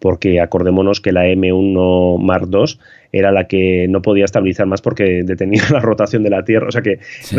[0.00, 2.78] porque acordémonos que la M1 Mark II
[3.12, 6.68] era la que no podía estabilizar más porque detenía la rotación de la Tierra.
[6.68, 6.98] O sea que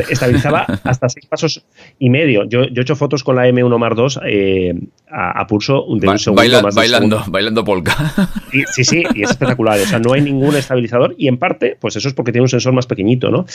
[0.09, 1.65] estabilizaba hasta seis pasos
[1.99, 2.45] y medio.
[2.45, 4.75] Yo, yo he hecho fotos con la M1 Mark II eh,
[5.09, 7.95] a, pulso de un segundo más bailando, bailando polka.
[8.71, 9.79] sí, sí, y es espectacular.
[9.79, 12.49] O sea, no hay ningún estabilizador y en parte, pues eso es porque tiene un
[12.49, 13.45] sensor más pequeñito, ¿no?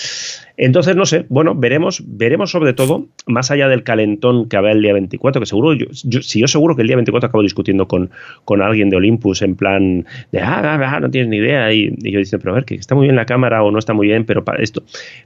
[0.56, 4.82] Entonces, no sé, bueno, veremos, veremos sobre todo, más allá del calentón que habrá el
[4.82, 5.86] día 24, que seguro, yo,
[6.22, 8.10] si yo seguro que el día 24 acabo discutiendo con,
[8.44, 11.94] con alguien de Olympus en plan de, ah, ah, ah no tienes ni idea, y,
[12.02, 13.92] y yo diciendo, pero a ver, que está muy bien la cámara o no está
[13.92, 14.82] muy bien, pero para esto.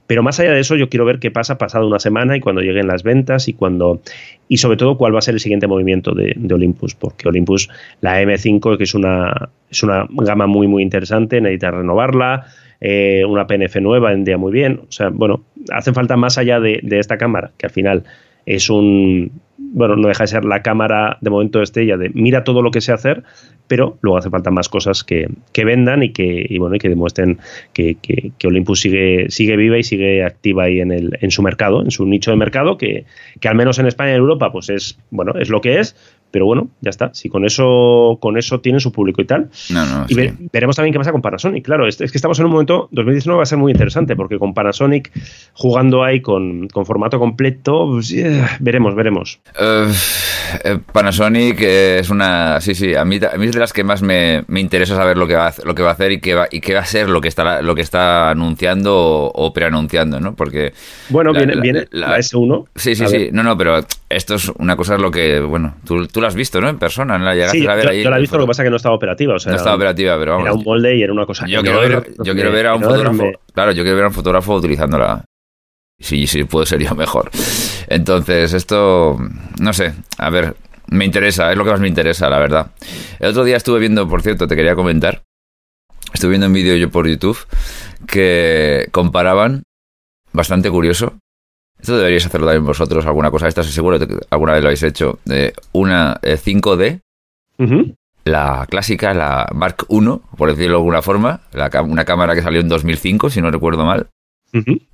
[0.07, 2.61] Pero más allá de eso, yo quiero ver qué pasa pasado una semana y cuando
[2.61, 4.01] lleguen las ventas y cuando
[4.47, 7.69] y sobre todo cuál va a ser el siguiente movimiento de, Olympus, porque Olympus,
[8.01, 12.45] la M5, que es una, es una gama muy, muy interesante, necesita renovarla.
[12.79, 14.81] Eh, una PNF nueva vendría muy bien.
[14.87, 18.03] O sea, bueno, hace falta más allá de, de esta cámara, que al final
[18.45, 19.31] es un,
[19.71, 22.81] bueno, no deja de ser la cámara de momento estrella de mira todo lo que
[22.81, 23.23] sé hacer,
[23.67, 27.39] pero luego hace falta más cosas que, vendan y que, y bueno, y que demuestren
[27.73, 31.81] que, que, Olympus sigue, sigue viva y sigue activa ahí en, el, en su mercado,
[31.81, 33.05] en su nicho de mercado, que,
[33.39, 35.95] que al menos en España y en Europa, pues es, bueno, es lo que es,
[36.33, 37.13] pero bueno, ya está.
[37.13, 39.51] Si con eso, con eso tiene su público y tal.
[40.07, 40.15] y
[40.51, 41.63] veremos también qué pasa con Panasonic.
[41.63, 44.55] Claro, es, que estamos en un momento, 2019 va a ser muy interesante, porque con
[44.55, 45.11] Panasonic
[45.53, 48.11] jugando ahí con, formato completo, pues,
[48.59, 49.41] veremos, veremos.
[49.59, 49.93] Eh,
[50.63, 52.59] eh, Panasonic es una.
[52.61, 55.27] Sí, sí, a mí, a mí es de las que más me, interesa saber lo
[55.27, 57.09] que, va, lo que va a hacer y qué va, y qué va a ser
[57.09, 60.33] lo que está, lo que está anunciando o, preanunciando, ¿no?
[60.33, 60.73] Porque.
[61.09, 62.65] Bueno, viene, viene la, S1.
[62.75, 63.29] Sí, sí, sí.
[63.31, 65.39] No, no, pero esto es una cosa es lo que.
[65.39, 66.69] Bueno, tú, tú lo has visto, ¿no?
[66.69, 67.25] En persona, ¿no?
[67.25, 68.77] La llegaste a ver yo, Yo la he visto, lo que pasa es que no
[68.77, 69.35] estaba operativa.
[69.35, 70.45] O sea, no estaba operativa, pero vamos.
[70.45, 71.45] Era un molde y era una cosa.
[71.45, 73.31] Yo, quiero ver, yo quiero ver a un fotógrafo.
[73.53, 75.23] Claro, yo quiero ver a un fotógrafo utilizándola.
[75.99, 77.29] Sí, sí, puede ser yo mejor.
[77.87, 79.17] Entonces, esto.
[79.59, 80.55] No sé, a ver.
[80.87, 82.71] Me interesa, es lo que más me interesa, la verdad.
[83.19, 85.23] El otro día estuve viendo, por cierto, te quería comentar.
[86.13, 87.37] Estuve viendo un vídeo yo por YouTube
[88.05, 89.63] que comparaban,
[90.33, 91.17] bastante curioso,
[91.83, 93.49] esto deberíais hacerlo también vosotros, alguna cosa.
[93.49, 95.19] Esta seguro que alguna vez lo habéis hecho.
[95.25, 97.01] De una 5D,
[97.59, 97.93] eh,
[98.23, 99.99] la clásica, la Mark I,
[100.37, 101.41] por decirlo de alguna forma,
[101.85, 104.07] una cámara que salió en 2005, si no recuerdo mal,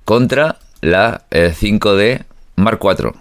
[0.04, 2.24] contra la 5D eh,
[2.56, 3.12] Mark IV,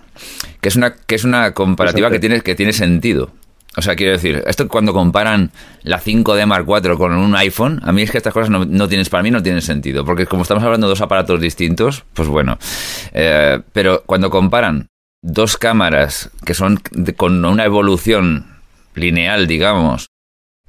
[0.62, 3.30] que es una, que es una comparativa que tiene, que tiene sentido.
[3.78, 5.52] O sea, quiero decir, esto cuando comparan
[5.84, 8.88] la 5D Mark IV con un iPhone, a mí es que estas cosas no, no
[8.88, 12.28] tienes, para mí no tienen sentido, porque como estamos hablando de dos aparatos distintos, pues
[12.28, 12.58] bueno.
[13.14, 14.88] Eh, pero cuando comparan
[15.22, 16.80] dos cámaras que son
[17.16, 18.58] con una evolución
[18.96, 20.08] lineal, digamos,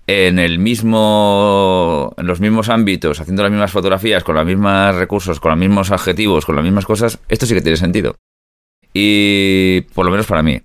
[0.07, 5.41] en el mismo en los mismos ámbitos, haciendo las mismas fotografías, con los mismos recursos,
[5.41, 8.17] con los mismos objetivos, con las mismas cosas, esto sí que tiene sentido.
[8.93, 10.61] Y por lo menos para mí.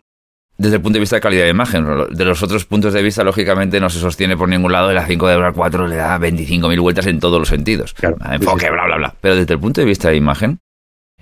[0.57, 3.23] Desde el punto de vista de calidad de imagen, de los otros puntos de vista,
[3.23, 6.81] lógicamente, no se sostiene por ningún lado y la 5 de 4 le da 25.000
[6.81, 7.93] vueltas en todos los sentidos.
[8.31, 9.15] Enfoque, bla, bla, bla.
[9.19, 10.59] Pero desde el punto de vista de imagen,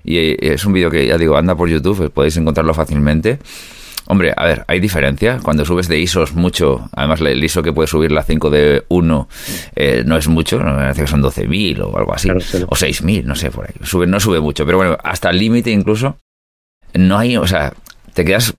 [0.04, 3.38] y es un vídeo que ya digo, anda por YouTube, podéis encontrarlo fácilmente.
[4.06, 5.40] Hombre, a ver, hay diferencia.
[5.42, 9.28] Cuando subes de ISOs mucho, además el ISO que puede subir la 5 de 1
[9.76, 13.24] eh, no es mucho, no me parece que son 12.000 o algo así, o 6.000,
[13.24, 13.74] no sé, por ahí.
[13.82, 16.18] Sube, no sube mucho, pero bueno, hasta el límite incluso,
[16.92, 17.72] no hay, o sea,
[18.12, 18.54] te quedas...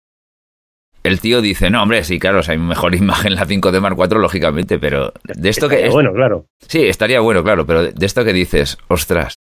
[1.06, 3.80] El tío dice, no, hombre, sí, claro, o sea, hay mejor imagen la 5 de
[3.80, 5.90] Mark 4, lógicamente, pero de esto que...
[5.90, 6.48] bueno, claro.
[6.68, 9.36] Sí, estaría bueno, claro, pero de esto que dices, ostras,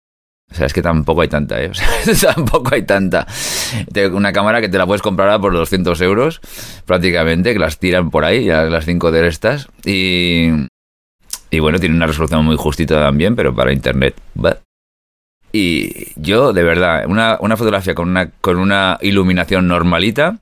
[0.54, 1.72] o sea, es que tampoco hay tanta, ¿eh?
[2.12, 3.26] O sea, tampoco hay tanta.
[4.12, 6.42] Una cámara que te la puedes comprar por 200 euros,
[6.86, 9.68] prácticamente, que las tiran por ahí, las 5 de estas.
[9.84, 10.50] Y,
[11.50, 14.16] y bueno, tiene una resolución muy justita también, pero para internet.
[15.52, 20.38] Y yo, de verdad, una, una fotografía con una, con una iluminación normalita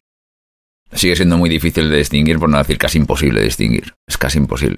[0.93, 3.93] sigue siendo muy difícil de distinguir, por no decir casi imposible de distinguir.
[4.07, 4.77] Es casi imposible.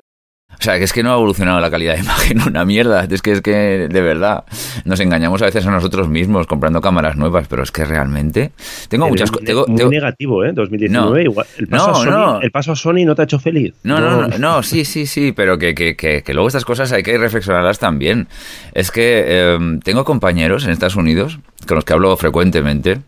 [0.60, 3.06] O sea, que es que no ha evolucionado la calidad de imagen una mierda.
[3.10, 4.44] Es que es que, de verdad,
[4.86, 8.52] nos engañamos a veces a nosotros mismos comprando cámaras nuevas, pero es que realmente
[8.88, 9.68] tengo muchas cosas.
[9.68, 10.54] Muy negativo, ¿eh?
[10.54, 11.48] 2019, igual.
[11.58, 13.74] El paso, a Sony, el paso a Sony no te ha hecho feliz.
[13.84, 17.18] No, no, no, sí, sí, sí, pero que, que, que, luego estas cosas hay que
[17.18, 18.28] reflexionarlas también.
[18.74, 23.00] Es que em, tengo compañeros en Estados Unidos con los que hablo frecuentemente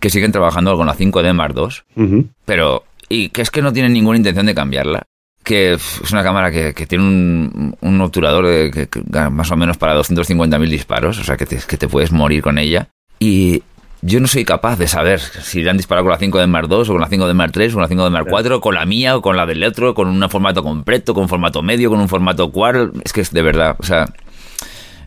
[0.00, 3.92] que siguen trabajando con la 5D Mark II, pero y que es que no tienen
[3.92, 5.02] ninguna intención de cambiarla
[5.48, 9.98] que es una cámara que, tiene un, un obturador de, que, más o menos para
[9.98, 12.88] 250.000 disparos, o sea que te, que te puedes morir con ella.
[13.18, 13.62] Y
[14.02, 16.68] yo no soy capaz de saber si le han disparado con la 5 de Mark
[16.68, 18.60] 2 o con la 5 de Mark 3 o con la 5 de Mark 4,
[18.60, 21.62] con la mía o con la del otro, con un formato completo, con un formato
[21.62, 22.92] medio, con un formato cual.
[23.02, 24.06] Es que es de verdad, o sea,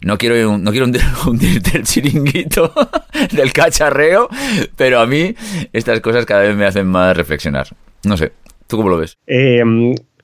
[0.04, 0.88] no quiero, no quiero
[1.28, 2.74] hundirte el chiringuito
[3.32, 4.30] del cacharreo,
[4.76, 5.36] pero a mí
[5.74, 7.68] estas cosas cada vez me hacen más reflexionar.
[8.04, 8.32] No sé,
[8.68, 9.18] ¿tú cómo lo ves?
[9.28, 9.64] Eh,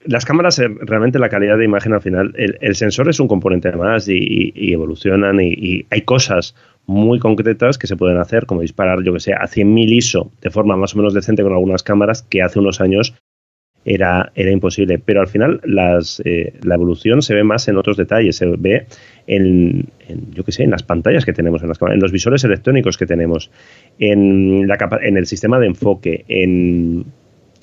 [0.08, 3.72] las cámaras, eh, realmente la calidad de imagen al final, el, sensor es un componente
[3.74, 9.14] más y, evolucionan y, hay cosas muy concretas que se pueden hacer, como disparar, yo
[9.14, 12.42] que sé, a 100.000 ISO de forma más o menos decente con algunas cámaras que
[12.42, 13.14] hace unos años
[13.86, 15.00] era, era imposible.
[15.00, 18.86] Pero al final las, eh, la evolución se ve más en otros detalles, se ve
[19.28, 19.88] en,
[20.34, 23.06] yo que sé, en las pantallas que tenemos en las en los visores electrónicos que
[23.06, 23.52] tenemos,
[24.00, 27.06] en, la en el sistema de enfoque, en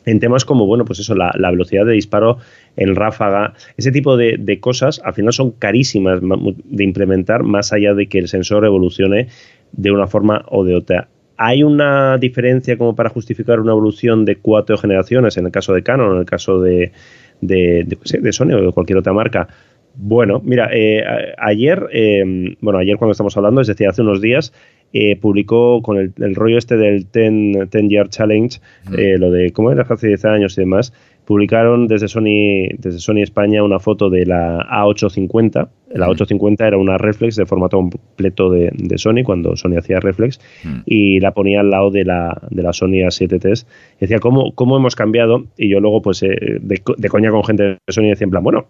[0.06, 2.38] en temas como, bueno, pues eso, la, velocidad de disparo
[2.76, 8.06] en ráfaga, ese tipo de, cosas al final son carísimas de implementar más allá de
[8.06, 9.28] que el sensor evolucione
[9.72, 11.08] de una forma o de otra.
[11.36, 15.82] ¿Hay una diferencia como para justificar una evolución de cuatro generaciones en el caso de
[15.82, 16.92] Canon, en el caso de,
[17.40, 19.48] de, de, Sony o de cualquier otra marca?
[19.96, 21.04] Bueno, mira, eh,
[21.38, 24.52] ayer, eh, bueno, ayer cuando estamos hablando, es decir, hace unos días,
[24.96, 28.60] eh, publicó con el, rollo este del 10, Year Challenge,
[28.96, 30.92] eh, lo de cómo era hace 10 años y demás,
[31.24, 35.68] publicaron desde Sony, desde Sony España una foto de la A850.
[35.94, 40.40] La 850 era una reflex de formato completo de, Sony, cuando Sony hacía reflex,
[40.86, 43.64] y la ponía al lado de la, de la Sony A7
[44.00, 45.46] Decía, ¿cómo, ¿cómo hemos cambiado?
[45.56, 48.66] Y yo luego, pues, eh, de, coña con gente de Sony, decía en plan, bueno,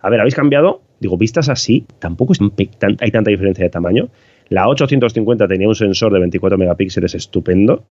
[0.00, 0.82] a ver, ¿habéis cambiado?
[1.00, 2.40] Digo, vistas así, tampoco es
[3.00, 4.08] hay tanta diferencia de tamaño.
[4.48, 7.86] La 850 tenía un sensor de 24 megapíxeles estupendo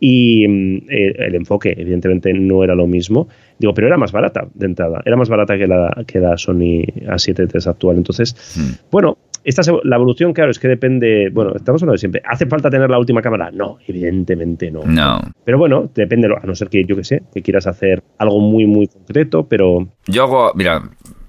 [0.00, 3.28] y mm, eh, el enfoque evidentemente no era lo mismo.
[3.58, 6.82] Digo, pero era más barata de entrada, era más barata que la, que la Sony
[7.06, 7.98] A7 III actual.
[7.98, 8.88] Entonces, hmm.
[8.90, 11.30] bueno, esta, la evolución, claro, es que depende.
[11.30, 12.22] Bueno, estamos hablando de siempre.
[12.26, 13.50] ¿Hace falta tener la última cámara?
[13.50, 14.82] No, evidentemente no.
[14.84, 15.20] No.
[15.44, 18.66] Pero bueno, depende, a no ser que yo que sé, que quieras hacer algo muy,
[18.66, 19.88] muy concreto, pero.
[20.06, 20.82] Yo hago, mira,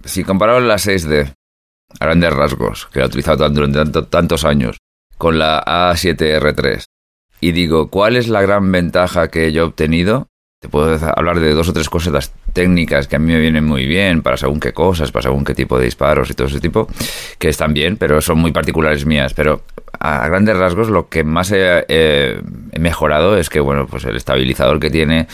[0.04, 1.34] si comparamos la 6D
[2.00, 4.78] a grandes rasgos, que la he utilizado durante tantos años,
[5.18, 6.84] con la A7R3,
[7.42, 10.28] y digo, ¿cuál es la gran ventaja que yo he obtenido?
[10.62, 13.88] Te puedo hablar de dos o tres cosas técnicas que a mí me vienen muy
[13.88, 16.88] bien para según qué cosas, para según qué tipo de disparos y todo ese tipo,
[17.40, 19.34] que están bien, pero son muy particulares mías.
[19.34, 19.64] Pero
[20.00, 22.40] a grandes rasgos lo que más he,
[22.80, 25.28] mejorado es que, bueno, pues el estabilizador que tiene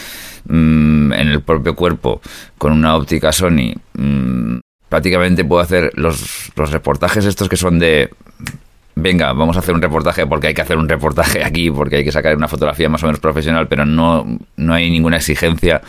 [0.45, 2.21] mm, en el propio cuerpo
[2.57, 8.11] con una óptica Sony mm, prácticamente puedo hacer los, los reportajes estos que son de
[8.99, 12.03] venga, vamos a hacer un reportaje porque hay que hacer un reportaje aquí, porque hay
[12.03, 15.81] que sacar una fotografía más o menos profesional, pero no, no hay ninguna exigencia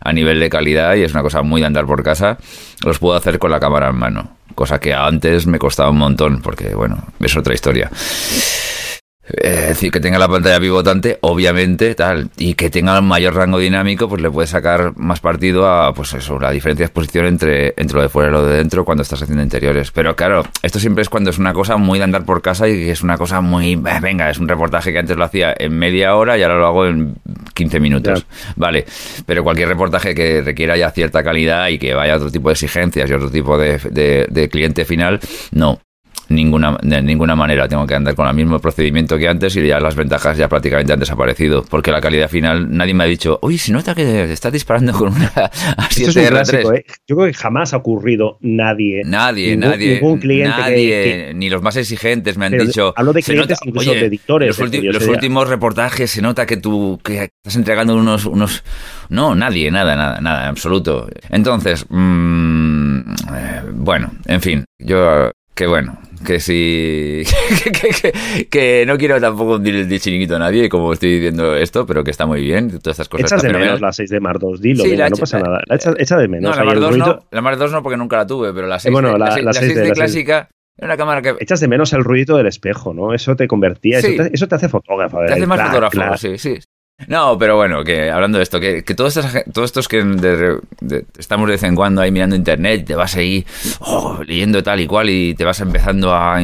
[0.00, 2.38] a nivel de calidad y es una cosa muy de andar por casa.
[2.84, 6.40] Los puedo hacer con la cámara en mano, cosa que antes me costaba un montón
[6.40, 7.90] porque, bueno, es otra historia.
[9.32, 13.58] Es decir, que tenga la pantalla pivotante, obviamente, tal, y que tenga un mayor rango
[13.58, 17.74] dinámico, pues le puedes sacar más partido a, pues eso, la diferencia de exposición entre,
[17.76, 19.90] entre lo de fuera y lo de dentro cuando estás haciendo interiores.
[19.90, 22.72] Pero claro, esto siempre es cuando es una cosa muy de andar por casa y
[22.72, 26.14] que es una cosa muy, venga, es un reportaje que antes lo hacía en media
[26.14, 27.14] hora y ahora lo hago en
[27.54, 28.26] 15 minutos.
[28.56, 28.84] Vale,
[29.26, 32.54] pero cualquier reportaje que requiera ya cierta calidad y que vaya a otro tipo de
[32.54, 33.78] exigencias y otro tipo de,
[34.28, 35.20] de cliente final,
[35.52, 35.80] no
[36.34, 39.80] ninguna, de ninguna manera tengo que andar con el mismo procedimiento que antes y ya
[39.80, 41.64] las ventajas ya prácticamente han desaparecido.
[41.68, 45.14] Porque la calidad final, nadie me ha dicho, uy, si nota que estás disparando con
[45.14, 46.78] una A7R3.
[46.78, 46.84] ¿eh?
[47.06, 49.02] Yo creo que jamás ha ocurrido nadie.
[49.04, 49.94] Nadie, nadie.
[49.94, 52.92] Ningún cliente nadie, ni los más exigentes me han dicho.
[52.96, 54.58] Hablo de clientes, incluso de editores.
[54.58, 58.62] Los, últimos reportajes se nota que tú que estás entregando unos, unos.
[59.08, 61.08] No, nadie, nada, nada, nada, en absoluto.
[61.30, 63.00] Entonces, mmm,
[63.74, 67.22] bueno, en fin, yo que bueno, que si.
[68.50, 72.10] que, no quiero tampoco hundir el chiringuito a nadie, como estoy diciendo esto, pero que
[72.10, 72.68] está muy bien.
[72.68, 73.32] Todas estas cosas.
[73.32, 75.60] Echas de menos la 6 de Mar 2, dilo, no pasa nada.
[75.68, 76.56] Echa, de menos.
[76.56, 78.78] No, la Mar 2 no, la Mar 2 no, porque nunca la tuve, pero la
[78.78, 80.48] 6, bueno, la, la, 6 de, clásica.
[80.76, 81.34] Era una cámara que.
[81.40, 83.12] Echas de menos el ruido del espejo, ¿no?
[83.12, 85.18] Eso te convertía, eso, te, eso, te, hace fotógrafo.
[85.26, 86.58] Te hace más fotógrafo, sí, sí.
[87.08, 89.98] No, pero bueno, que hablando de esto, que, que todos, estos, todos estos que
[91.18, 93.44] estamos de vez en cuando ahí mirando internet, te vas ahí
[93.80, 96.40] oh, leyendo tal y cual y te vas empezando a...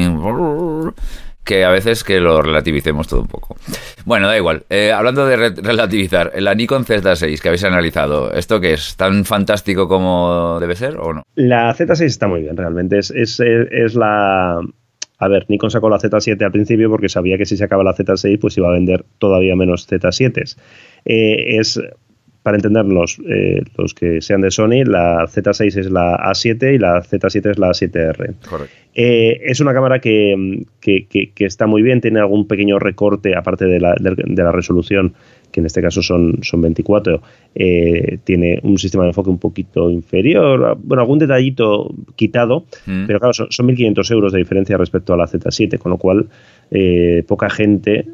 [1.45, 3.57] que a veces que lo relativicemos todo un poco.
[4.05, 4.65] Bueno, da igual.
[4.69, 8.97] Eh, hablando de relativizar, la Nikon Z6 que habéis analizado, ¿esto qué es?
[8.97, 11.23] ¿Tan fantástico como debe ser o no?
[11.35, 12.99] La Z6 está muy bien, realmente.
[12.99, 14.61] Es, es, es la,
[15.19, 17.95] a ver, Nikon sacó la Z7 al principio porque sabía que si se acaba la
[17.95, 20.57] Z6 pues iba a vender todavía menos Z7s.
[21.05, 21.81] Eh, es,
[22.45, 27.03] para entendernos, eh, los que sean de Sony, la Z6 es la A7 y la
[27.03, 28.35] Z7 es la A7R.
[28.95, 30.65] Eh, es una cámara que,
[31.37, 35.15] está muy bien, tiene algún pequeño recorte aparte de la, de la resolución
[35.51, 37.21] que en este caso son, son 24,
[37.55, 43.07] eh, tiene un sistema de enfoque un poquito inferior, bueno, algún detallito quitado, mm.
[43.07, 46.29] pero claro, son, 1.500 euros de diferencia respecto a la Z7, con lo cual
[46.71, 48.07] eh, poca gente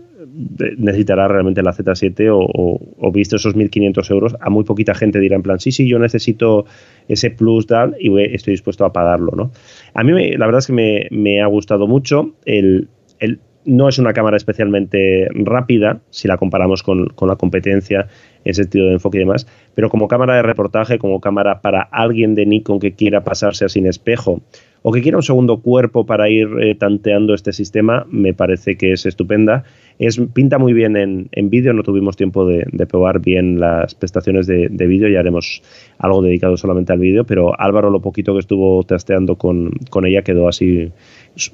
[0.79, 5.37] necesitará realmente la Z7 o, o, visto esos 1.500 euros, a muy poquita gente dirá
[5.37, 6.65] en plan, sí, sí, yo necesito
[7.09, 9.53] ese plus tal y estoy dispuesto a pagarlo, ¿no?
[9.95, 12.89] A mí la verdad es que me, me ha gustado mucho el,
[13.21, 18.09] el no es una cámara especialmente rápida si la comparamos con, la competencia
[18.45, 22.35] en sentido de enfoque y demás, pero como cámara de reportaje, como cámara para alguien
[22.35, 24.43] de Nikon que quiera pasarse a sin espejo
[24.83, 28.93] o que quiera un segundo cuerpo para ir eh, tanteando este sistema, me parece que
[28.93, 29.65] es estupenda.
[29.99, 34.69] Es, pinta muy bien en, vídeo, no tuvimos tiempo de, probar bien las prestaciones de,
[34.69, 35.63] vídeo, ya haremos
[35.97, 40.21] algo dedicado solamente al vídeo, pero Álvaro lo poquito que estuvo testeando con, con ella
[40.21, 40.93] quedó así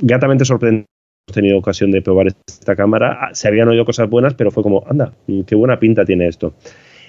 [0.01, 0.90] gratamente sorprendido
[1.33, 3.19] tenido ocasión de probar esta cámara.
[3.21, 6.29] Ah, se habían oído cosas buenas, pero fue como, anda, mm, qué buena pinta tiene
[6.29, 6.55] esto.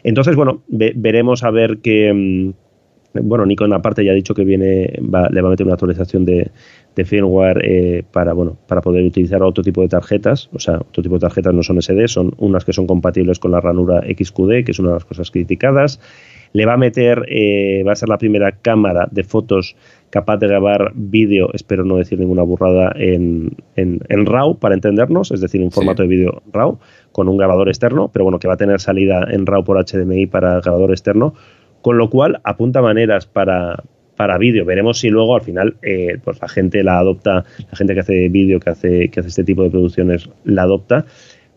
[0.03, 2.11] Entonces, bueno, veremos a ver qué.
[2.13, 2.53] Mm,
[3.13, 6.49] bueno, Nikon aparte ya ha dicho que viene, le va a meter una actualización de,
[7.03, 10.49] firmware eh, para, bueno, para poder utilizar otro tipo de tarjetas.
[10.53, 13.51] O sea, otro tipo de tarjetas no son SD, son unas que son compatibles con
[13.51, 15.99] la ranura XQD, que es una de las cosas criticadas.
[16.53, 19.75] Le va a meter, eh, va a ser la primera cámara de fotos
[20.11, 25.41] capaz de grabar vídeo, espero no decir ninguna burrada, en, en, RAW para entendernos, es
[25.41, 26.77] decir, un formato de vídeo RAW
[27.11, 30.27] con un grabador externo, pero bueno, que va a tener salida en RAW por HDMI
[30.27, 31.33] para grabador externo,
[31.81, 33.83] con lo cual apunta maneras para,
[34.15, 34.65] para vídeo.
[34.65, 38.29] Veremos si luego al final eh, pues la gente la adopta, la gente que hace
[38.29, 41.05] vídeo, que hace, que hace este tipo de producciones, la adopta.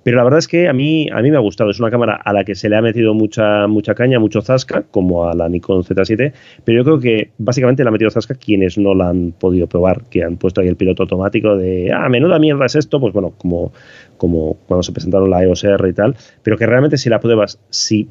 [0.05, 1.71] Pero la verdad es que a mí, a mí me ha gustado.
[1.71, 4.85] Es una cámara a la que se le ha metido mucha, mucha caña, mucho zasca,
[4.91, 6.33] como a la Nikon Z7.
[6.65, 10.05] Pero yo creo que básicamente le ha metido zasca quienes no la han podido probar,
[10.11, 13.01] que han puesto ahí el piloto automático de, ah, menuda mierda es esto.
[13.01, 13.73] Pues bueno, como,
[14.19, 16.17] como cuando se presentaron la EOS R y tal.
[16.43, 18.09] Pero que realmente si la pruebas, si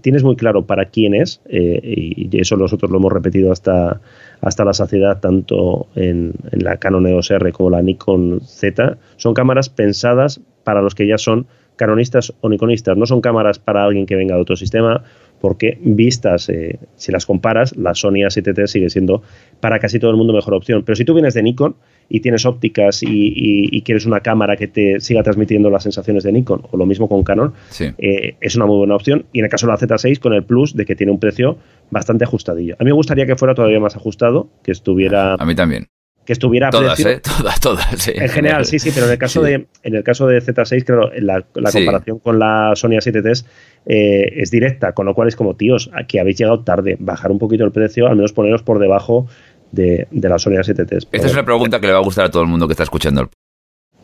[0.00, 4.00] tienes muy claro para quién es, eh, y eso nosotros lo hemos repetido hasta,
[4.44, 9.34] hasta la saciedad, tanto en, en la Canon EOS R como la Nikon Z, son
[9.34, 12.96] cámaras pensadas para los que ya son canonistas o niconistas.
[12.96, 15.02] No son cámaras para alguien que venga de otro sistema,
[15.44, 19.22] porque vistas, eh, si las comparas, la Sony A7 sigue siendo
[19.60, 20.84] para casi todo el mundo mejor opción.
[20.86, 21.76] Pero si tú vienes de Nikon
[22.08, 26.62] y tienes ópticas y, quieres una cámara que te siga transmitiendo las sensaciones de Nikon,
[26.70, 29.26] o lo mismo con Canon, eh, es una muy buena opción.
[29.34, 31.58] Y en el caso de la Z6, con el plus de que tiene un precio
[31.90, 32.76] bastante ajustadillo.
[32.78, 35.34] A mí me gustaría que fuera todavía más ajustado, que estuviera...
[35.34, 35.88] A mí también
[36.24, 37.20] que estuviera todas, ¿eh?
[37.38, 38.08] todas, todas.
[38.08, 41.10] En general, sí, sí, pero en el caso de en el caso de Z6, creo
[41.20, 43.44] la, la comparación con la Sony A7
[43.86, 47.38] eh, es directa, con lo cual es como, tíos, aquí habéis llegado tarde, bajar un
[47.38, 49.26] poquito el precio, al menos poneros por debajo
[49.72, 52.42] de, la Sony A7 Esta es una pregunta que le va a gustar a todo
[52.42, 53.30] el mundo que está escuchando.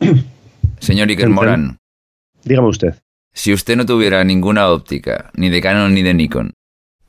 [0.79, 1.79] Señor Iker Morán.
[2.45, 2.95] Dígame usted.
[3.33, 6.53] Si usted no tuviera ninguna óptica, ni de Canon ni de Nikon,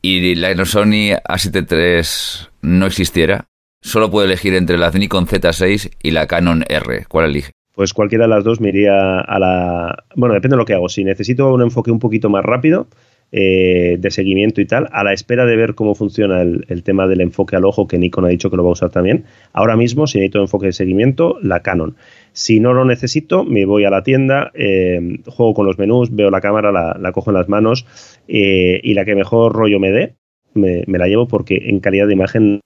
[0.02, 3.48] y la Sony A7 III no existiera,
[3.82, 7.06] solo puede elegir entre la Nikon Z6 y la Canon R.
[7.08, 7.52] ¿Cuál elige?
[7.74, 10.04] Pues cualquiera de las dos me iría a la...
[10.16, 10.90] Bueno, depende de lo que hago.
[10.90, 12.88] Si necesito un enfoque un poquito más rápido,
[13.34, 17.22] eh, de seguimiento y tal, a la espera de ver cómo funciona el, tema del
[17.22, 19.24] enfoque al ojo, que Nikon ha dicho que lo va a usar también.
[19.54, 21.96] Ahora mismo, si necesito enfoque de seguimiento, la Canon.
[22.34, 26.30] Si no lo necesito, me voy a la tienda, eh, juego con los menús, veo
[26.30, 27.86] la cámara, la, cojo en las manos
[28.28, 30.16] eh, y la que mejor rollo me dé,
[30.54, 32.62] me, la llevo porque en calidad de imagen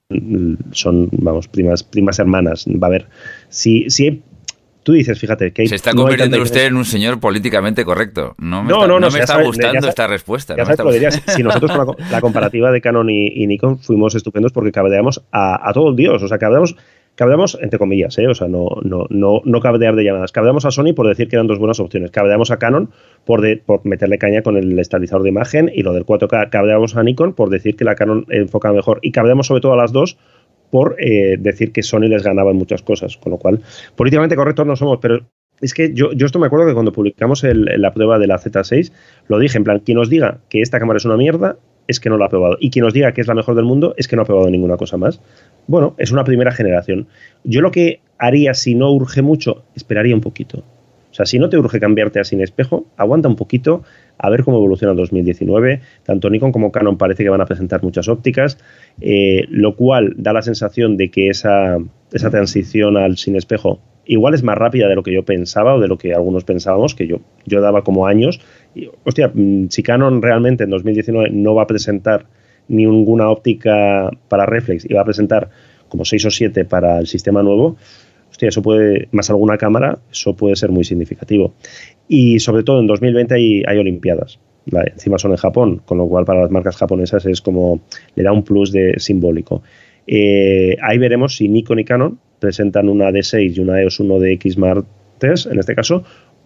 [0.71, 2.65] son, vamos, primas, primas hermanas.
[2.67, 3.07] Va a haber,
[3.49, 4.21] si, si
[4.83, 8.35] tú dices, fíjate, que Se está convirtiendo usted en un señor políticamente correcto.
[8.37, 10.55] No me está, no, me está gustando esta respuesta.
[11.27, 15.73] si nosotros con la, comparativa de Canon y, Nikon fuimos estupendos porque cabdeamos a, a
[15.73, 16.75] todo el Dios, o sea, cabdeamos
[17.15, 18.27] cabdeamos entre comillas, ¿eh?
[18.27, 20.31] o sea, no, no, no, no cabdear de llamadas.
[20.31, 22.11] Cabdeamos a Sony por decir que eran dos buenas opciones.
[22.11, 22.91] Cabdeamos a Canon
[23.25, 26.49] por, por meterle caña con el estabilizador de imagen y lo del 4K.
[26.49, 28.99] Cabdeamos a Nikon por decir que la Canon enfoca mejor.
[29.01, 30.17] Y cabdeamos sobre todo a las dos
[30.71, 33.61] por eh, decir que Sony les ganaba en muchas cosas, con lo cual,
[33.95, 35.25] políticamente correctos no somos, pero
[35.61, 38.91] es que yo, yo esto me acuerdo que cuando publicamos la prueba de la Z6,
[39.27, 41.57] lo dije, en plan, quien nos diga que esta cámara es una mierda,
[41.87, 42.57] es que no la ha probado.
[42.59, 44.49] Y quien nos diga que es la mejor del mundo, es que no ha probado
[44.49, 45.21] ninguna cosa más.
[45.67, 47.07] Bueno, es una primera generación.
[47.43, 50.59] Yo lo que haría si no urge mucho, esperaría un poquito.
[50.59, 53.83] O sea, si no te urge cambiarte a sin espejo, aguanta un poquito
[54.17, 55.79] a ver cómo evoluciona 2019.
[56.03, 58.57] Tanto Nikon como Canon parece que van a presentar muchas ópticas,
[58.99, 61.77] eh, lo cual da la sensación de que esa,
[62.11, 65.79] esa transición al sin espejo igual es más rápida de lo que yo pensaba o
[65.79, 68.39] de lo que algunos pensábamos, que yo, yo daba como años.
[68.75, 72.25] Y, hostia, mm, si Canon realmente en 2019 no va a presentar
[72.67, 75.49] ninguna óptica para reflex y va a presentar
[75.89, 77.77] como 6 o 7 para el sistema nuevo,
[78.29, 81.53] hostia, eso puede, más alguna cámara, eso puede ser muy significativo.
[82.07, 84.39] Y sobre todo en 2020 hay, Olimpiadas.
[84.65, 87.81] encima son en Japón, con lo cual para las marcas japonesas es como
[88.15, 89.63] le da un plus de simbólico.
[90.07, 94.33] Eh, ahí veremos si Nikon y Canon presentan una D6 y una EOS 1 de
[94.33, 94.85] X Mark
[95.21, 96.03] en este caso,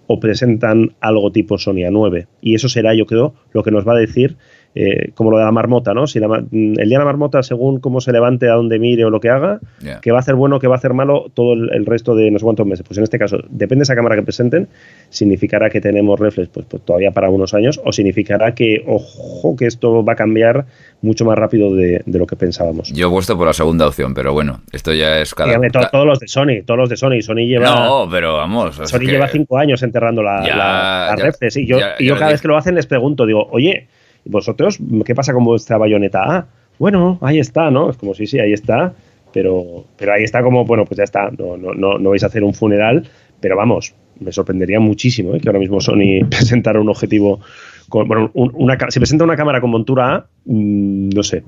[0.08, 2.28] o presentan algo tipo Sony A9.
[2.42, 4.38] Y eso será, yo creo, lo que nos va a decir
[4.76, 6.06] eh, como lo de la marmota, ¿no?
[6.06, 9.10] Si mm, el día de la marmota, según cómo se levante, a donde mire o
[9.10, 9.60] lo que haga,
[10.02, 12.38] que va a hacer bueno, que va a hacer malo todo el, resto de no
[12.38, 12.86] sé cuántos meses.
[12.88, 14.68] Pues en este caso, depende de esa cámara que presenten,
[15.10, 19.66] significará que tenemos reflex pues, pues, todavía para unos años o significará que, ojo, que
[19.66, 20.66] esto va a cambiar
[21.02, 22.94] mucho más rápido de, lo que pensábamos.
[22.94, 25.60] Yo he puesto por la segunda opción, pero bueno, esto ya es cada...
[25.90, 27.22] todos los de Sony, todos los de Sony.
[27.22, 27.66] Sony lleva...
[27.66, 28.76] No, pero vamos...
[28.76, 31.58] Sony lleva cinco años enterrando la, reflex.
[31.58, 33.88] Y yo, y yo cada vez que lo hacen les pregunto, digo, oye
[34.26, 36.24] vosotros, ¿qué pasa con vuestra bayoneta?
[36.26, 36.46] Ah,
[36.78, 37.90] bueno, ahí está, ¿no?
[37.90, 38.94] Es como, sí, sí, ahí está,
[39.34, 42.28] pero, pero ahí está como, bueno, pues ya está, no, no, no, no vais a
[42.28, 43.08] hacer un funeral,
[43.40, 45.40] pero vamos, me sorprendería muchísimo ¿eh?
[45.40, 47.40] que ahora mismo Sony presentara un objetivo
[47.90, 51.44] bueno, una, si presenta una cámara con montura A, mm, no sé,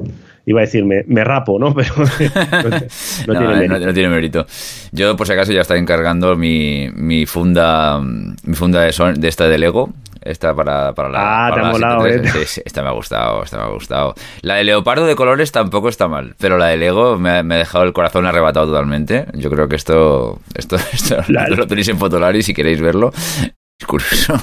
[0.45, 1.73] iba a decir, me, rapo, ¿no?
[1.75, 1.93] Pero
[3.27, 4.45] no, tiene mérito.
[4.91, 9.47] Yo, por si acaso, ya estoy encargando mi, mi funda, mi funda de, de esta
[9.47, 11.47] de Lego, esta para, para la.
[11.47, 12.21] Ah, te ha molado, ¿eh?
[12.65, 14.13] esta me ha gustado, esta me ha gustado.
[14.41, 17.83] La de leopardo de colores tampoco está mal, pero la de Lego me, ha dejado
[17.83, 19.25] el corazón arrebatado totalmente.
[19.33, 23.11] Yo creo que esto, esto, esto lo tenéis en Fotolari si queréis verlo.
[23.79, 24.35] Es curioso.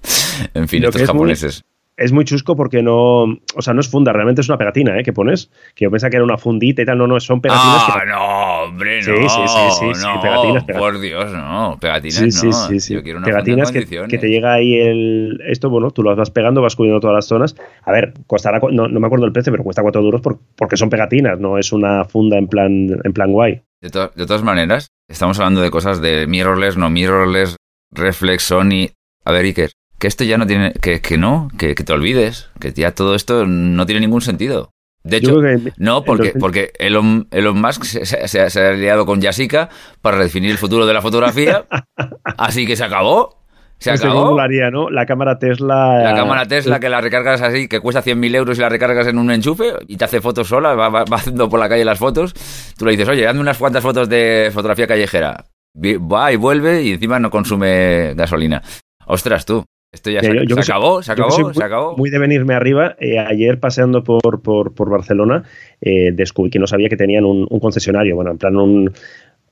[0.54, 1.64] en fin, estos japoneses.
[1.98, 5.02] Es muy chusco porque no, o sea, no es funda, realmente es una pegatina, ¿eh?
[5.02, 7.84] Que pones, que yo pensaba que era una fundita y tal, no, no, son pegatinas.
[7.88, 9.16] Ah, no, hombre, no.
[9.16, 12.52] Sí, sí, sí, sí, no, pegatinas, Por Dios, no, pegatinas sí, no.
[12.52, 16.04] Sí, sí, Yo quiero una pegatinas que, que, te llega ahí el, esto, bueno, tú
[16.04, 17.56] las vas pegando, vas cubriendo todas las zonas.
[17.82, 20.22] A ver, costará, no, no me acuerdo el precio, pero cuesta cuatro duros
[20.56, 23.60] porque son pegatinas, no es una funda en plan, en plan guay.
[23.80, 27.56] De, de todas maneras, estamos hablando de cosas de mirrorless, no mirrorless,
[27.90, 28.90] Reflex, Sony.
[29.24, 30.72] A ver, Iker, que esto ya no tiene.
[30.72, 32.50] Que, que no, que, te olvides.
[32.60, 34.70] Que ya todo esto no tiene ningún sentido.
[35.04, 35.40] De hecho,
[35.78, 39.70] no, porque, porque Elon, Elon Musk se, se, ha aliado con Jessica
[40.02, 41.66] para definir el futuro de la fotografía.
[42.36, 43.38] así que se acabó.
[43.78, 44.36] Se pues acabó.
[44.72, 44.90] ¿no?
[44.90, 46.02] La cámara Tesla.
[46.02, 49.18] La cámara Tesla que la recargas así, que cuesta 100.000 euros y la recargas en
[49.18, 52.34] un enchufe y te hace fotos sola, va, va, haciendo por la calle las fotos.
[52.76, 55.44] Tú le dices, oye, hazme unas cuantas fotos de fotografía callejera
[55.78, 58.62] va y vuelve y encima no consume gasolina.
[59.06, 59.64] Ostras, tú.
[59.90, 61.96] Esto ya, se, acabó, se acabó, se acabó.
[61.96, 62.94] Muy de venirme arriba.
[63.00, 65.44] Eh, ayer paseando por, por, Barcelona,
[65.80, 68.92] eh, descubrí que no sabía que tenían un, concesionario, bueno, en plan un,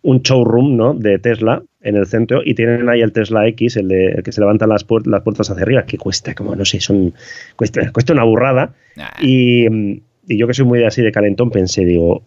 [0.03, 0.93] un showroom ¿no?
[0.93, 4.41] de Tesla en el centro y tienen ahí el Tesla X, el, de, que se
[4.43, 7.15] levantan las, las puertas hacia arriba, que cuesta como, no sé, son
[7.57, 8.75] cuesta, cuesta una burrada.
[9.23, 12.23] Y, y, yo que soy muy así de calentón pensé, digo,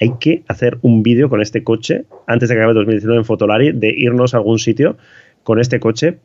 [0.00, 3.72] hay que hacer un vídeo con este coche antes de que acabe 2019 en Fotolari,
[3.72, 4.96] de irnos a algún sitio
[5.42, 6.18] con este coche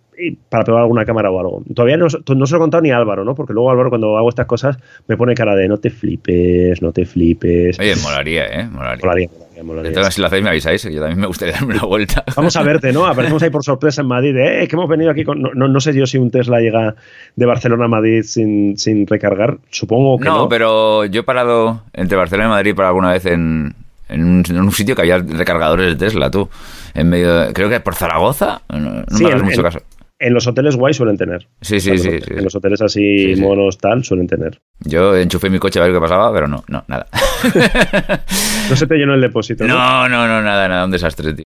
[0.49, 1.63] para pegar alguna cámara o algo.
[1.73, 3.35] Todavía no, no, se lo he contado ni a Álvaro, ¿no?
[3.35, 6.91] Porque luego Álvaro cuando hago estas cosas me pone cara de no te flipes, no
[6.91, 7.79] te flipes.
[7.79, 8.67] Oye, molaría, ¿eh?
[8.71, 8.99] Molaría.
[9.01, 9.29] molaría,
[9.63, 12.23] molaría, Entonces, si lo hacéis me avisáis, yo también me gustaría darme una vuelta.
[12.35, 13.05] Vamos a verte, ¿no?
[13.05, 14.67] Aparecemos ahí por sorpresa en Madrid, ¿eh?
[14.67, 15.41] Que hemos venido aquí con...
[15.41, 16.95] No, no, sé yo si un Tesla llega
[17.35, 20.37] de Barcelona a Madrid sin, sin recargar, supongo que no.
[20.37, 23.75] No, pero yo he parado entre Barcelona y Madrid para alguna vez en,
[24.09, 26.49] en un, sitio que había recargadores de Tesla, tú.
[26.93, 29.79] En medio, creo que por Zaragoza, no, me hagas mucho caso.
[30.23, 31.47] En los hoteles guay suelen tener.
[31.59, 34.61] Sí, sí, sí, En los hoteles así monos tal suelen tener.
[34.79, 37.07] Yo enchufé mi coche a ver qué pasaba, pero no, no, nada.
[38.69, 39.75] no se te llenó el depósito, ¿no?
[39.75, 41.43] No, no, no, nada, nada, un desastre, tío.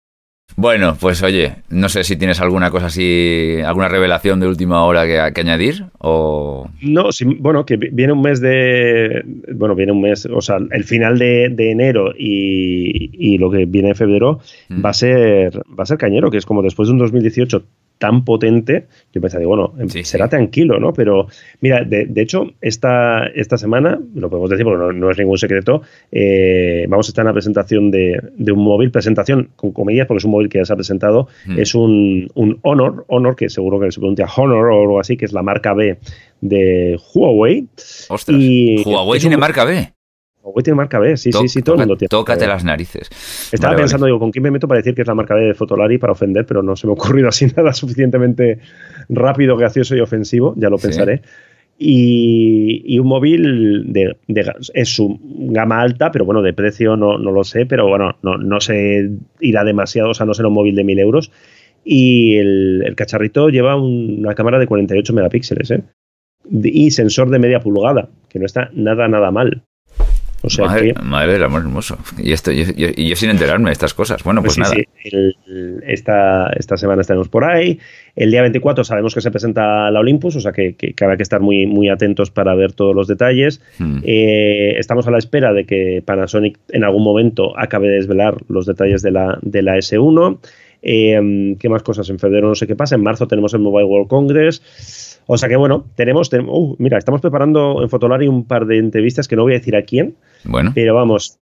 [0.56, 5.06] Bueno, pues oye, no sé si tienes alguna cosa así, alguna revelación de última hora
[5.06, 6.68] que, añadir o...
[6.80, 9.22] No, sí, bueno, que viene un mes de...
[9.54, 13.96] Bueno, viene un mes, o sea, el final de, enero y, lo que viene en
[13.96, 14.84] febrero mm.
[14.84, 17.64] va a ser va a ser cañero, que es como después de un 2018
[18.02, 20.92] tan potente, yo pensaba, bueno, em, será tranquilo, ¿no?
[20.92, 21.28] Pero
[21.60, 26.84] mira, de, hecho, esta, esta semana, lo podemos decir porque no, es ningún secreto, eh,
[26.88, 28.20] vamos a estar en la presentación de,
[28.52, 31.60] un móvil, presentación con comillas, porque es un móvil que ya se ha presentado, hmm.
[31.60, 32.28] es un,
[32.62, 35.72] Honor, Honor, que seguro que se pronuncia Honor o algo así, que es la marca
[35.72, 35.98] B
[36.40, 37.68] de Huawei.
[38.08, 38.36] Ostras,
[38.84, 39.92] Huawei tiene marca B.
[40.42, 42.08] Huawei tiene marca B, sí, sí, sí, todo el mundo tiene.
[42.08, 43.08] Tócate las narices.
[43.52, 45.54] Estaba pensando, digo, ¿con quién me meto para decir que es la marca B de
[45.54, 46.44] Fotolari para ofender?
[46.46, 48.58] Pero no se me ha ocurrido así nada suficientemente
[49.08, 51.22] rápido, gracioso y ofensivo, ya lo pensaré.
[51.78, 54.16] Y, un móvil de,
[54.74, 58.36] es su gama alta, pero bueno, de precio no, no lo sé, pero bueno, no,
[58.36, 61.32] no se irá demasiado, o sea, no será un móvil de 1000 euros.
[61.84, 65.82] Y el, el cacharrito lleva una cámara de 48 megapíxeles, ¿eh?
[66.50, 69.64] Y sensor de media pulgada, que no está nada, nada mal.
[70.42, 71.96] O sea madre, madre del amor hermoso.
[72.18, 72.64] Y esto, y
[73.08, 74.22] yo, sin enterarme de estas cosas.
[74.24, 74.82] Bueno, pues, pues nada.
[75.86, 77.78] esta, esta semana estaremos por ahí.
[78.16, 81.22] El día 24 sabemos que se presenta la Olympus, o sea que, que, habrá que
[81.22, 83.60] estar muy, muy atentos para ver todos los detalles.
[83.78, 84.00] Hmm.
[84.04, 88.66] Eh, estamos a la espera de que Panasonic en algún momento acabe de desvelar los
[88.66, 90.38] detalles de la, de la S1.
[90.82, 92.10] Eh, ¿Qué más cosas?
[92.10, 92.96] En febrero no sé qué pasa.
[92.96, 95.20] En marzo tenemos el Mobile World Congress.
[95.26, 99.28] O sea que bueno, tenemos, uh, mira, estamos preparando en Fotolari un par de entrevistas
[99.28, 100.72] que no voy a decir a quién, bueno.
[100.74, 101.38] pero vamos,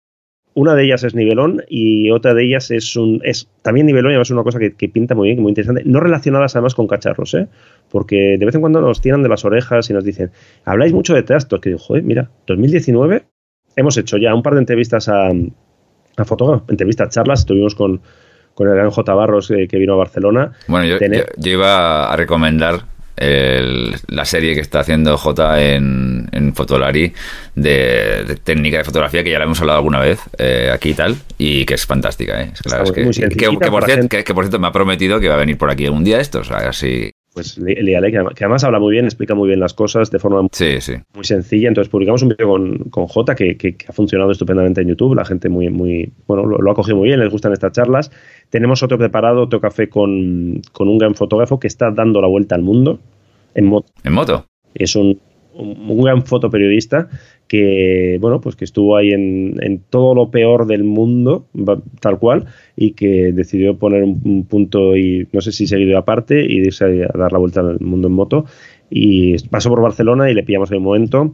[0.57, 4.15] una de ellas es nivelón y otra de ellas es un es también nivelón y
[4.15, 7.35] además es una cosa que, pinta muy bien, muy interesante, no relacionadas además con cacharros,
[7.35, 7.47] ¿eh?
[7.89, 10.31] porque de vez en cuando nos tiran de las orejas y nos dicen,
[10.65, 13.25] habláis mucho de trastos, que digo, joder, mira, 2019
[13.75, 18.01] hemos hecho ya un par de entrevistas a, a fotógrafos, entrevistas, charlas, estuvimos con,
[18.55, 19.13] con el gran J.
[19.13, 20.53] Barros eh, que vino a Barcelona.
[20.67, 20.97] Bueno, yo,
[21.37, 22.81] yo iba a recomendar
[23.17, 27.13] la serie que está haciendo J en, en Fotolari
[27.55, 31.15] de, técnica de fotografía, que ya la hemos hablado alguna vez eh, aquí y tal,
[31.37, 32.41] y que es fantástica.
[32.41, 32.51] ¿eh?
[33.35, 36.39] que, por cierto, me ha prometido que va a venir por aquí algún día esto,
[36.39, 40.09] o sea, así pues líale, que además habla muy bien, explica muy bien las cosas
[40.09, 40.49] de forma muy
[41.23, 41.67] sencilla.
[41.67, 45.13] Entonces publicamos un vídeo con, con J que, ha funcionado estupendamente en YouTube.
[45.13, 48.09] La gente muy, muy, bueno, lo, ha cogido muy bien, les gustan estas charlas.
[48.49, 52.55] Tenemos otro preparado, otro café con, con un gran fotógrafo que está dando la vuelta
[52.55, 52.99] al mundo
[53.53, 53.93] en moto.
[54.03, 54.47] ¿En moto?
[54.73, 55.21] Es un,
[55.53, 57.09] un, gran fotoperiodista
[57.47, 61.47] que, bueno, pues que estuvo ahí en, todo lo peor del mundo,
[61.99, 62.45] tal cual,
[62.75, 67.17] y que decidió poner un, punto y no sé si seguido aparte y irse a,
[67.17, 68.45] dar la vuelta al mundo en moto.
[68.89, 71.33] Y pasó por Barcelona y le pillamos en un momento.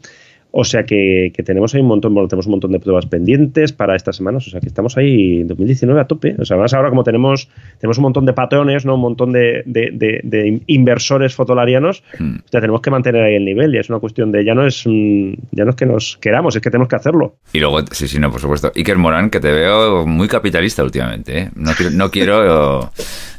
[0.55, 3.95] O sea que, tenemos ahí un montón, bueno, tenemos un montón de pruebas pendientes para
[3.95, 6.35] estas semanas, o sea que estamos ahí en 2019 a tope.
[6.37, 7.49] O sea, además ahora como tenemos,
[7.79, 8.93] tenemos un montón de patrones, ¿no?
[8.93, 12.35] Un montón de, inversores fotolarianos, hmm.
[12.51, 15.63] tenemos que mantener ahí el nivel y es una cuestión de ya no es ya
[15.63, 17.37] no es que nos queramos, es que tenemos que hacerlo.
[17.51, 18.71] Y luego, sí, sí, no, por supuesto.
[18.75, 21.49] Iker Morán, que te veo muy capitalista últimamente, ¿eh?
[21.55, 22.91] No quiero, no quiero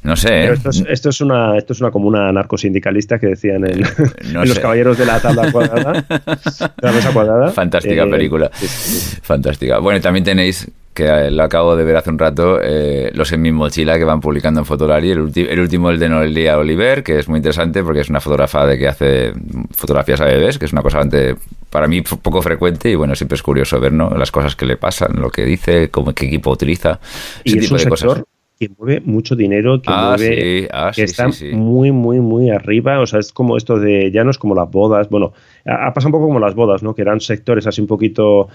[0.05, 0.45] no sé.
[0.45, 0.55] ¿eh?
[0.91, 3.83] esto, es, una, esto es una comuna narcosindicalista que decían en,
[4.35, 6.05] Los Caballeros de la Tabla Cuadrada.
[7.51, 8.51] Fantástica eh, película.
[8.51, 9.79] Fantástica.
[9.79, 13.43] Bueno, y también tenéis, que lo acabo de ver hace un rato, eh, los en
[13.43, 15.11] mi mochila que van publicando en Fotolari.
[15.11, 18.65] El, el último, el de Noelia Oliver, que es muy interesante porque es una fotógrafa
[18.65, 19.33] de que hace
[19.73, 21.01] fotografías a bebés, que es una cosa
[21.69, 24.11] para mí poco frecuente y bueno, siempre es curioso ver ¿no?
[24.11, 27.01] las cosas que le pasan, lo que dice, cómo, qué equipo utiliza,
[27.45, 28.23] ese tipo de cosas
[28.59, 32.21] que mueve mucho dinero, que Ah, mueve sí, ah, que sí, está sí, muy, muy,
[32.21, 33.01] muy arriba.
[33.01, 35.09] O sea, es como esto de, ya no es como las bodas.
[35.09, 35.33] Bueno,
[35.67, 36.95] ha, ha pasado un poco como las bodas, ¿no?
[36.95, 38.49] Que eran sectores así un poquito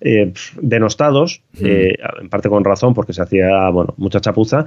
[0.00, 1.64] eh, denostados, Mm.
[1.66, 4.66] eh, en parte con razón, porque se hacía, bueno, mucha chapuza.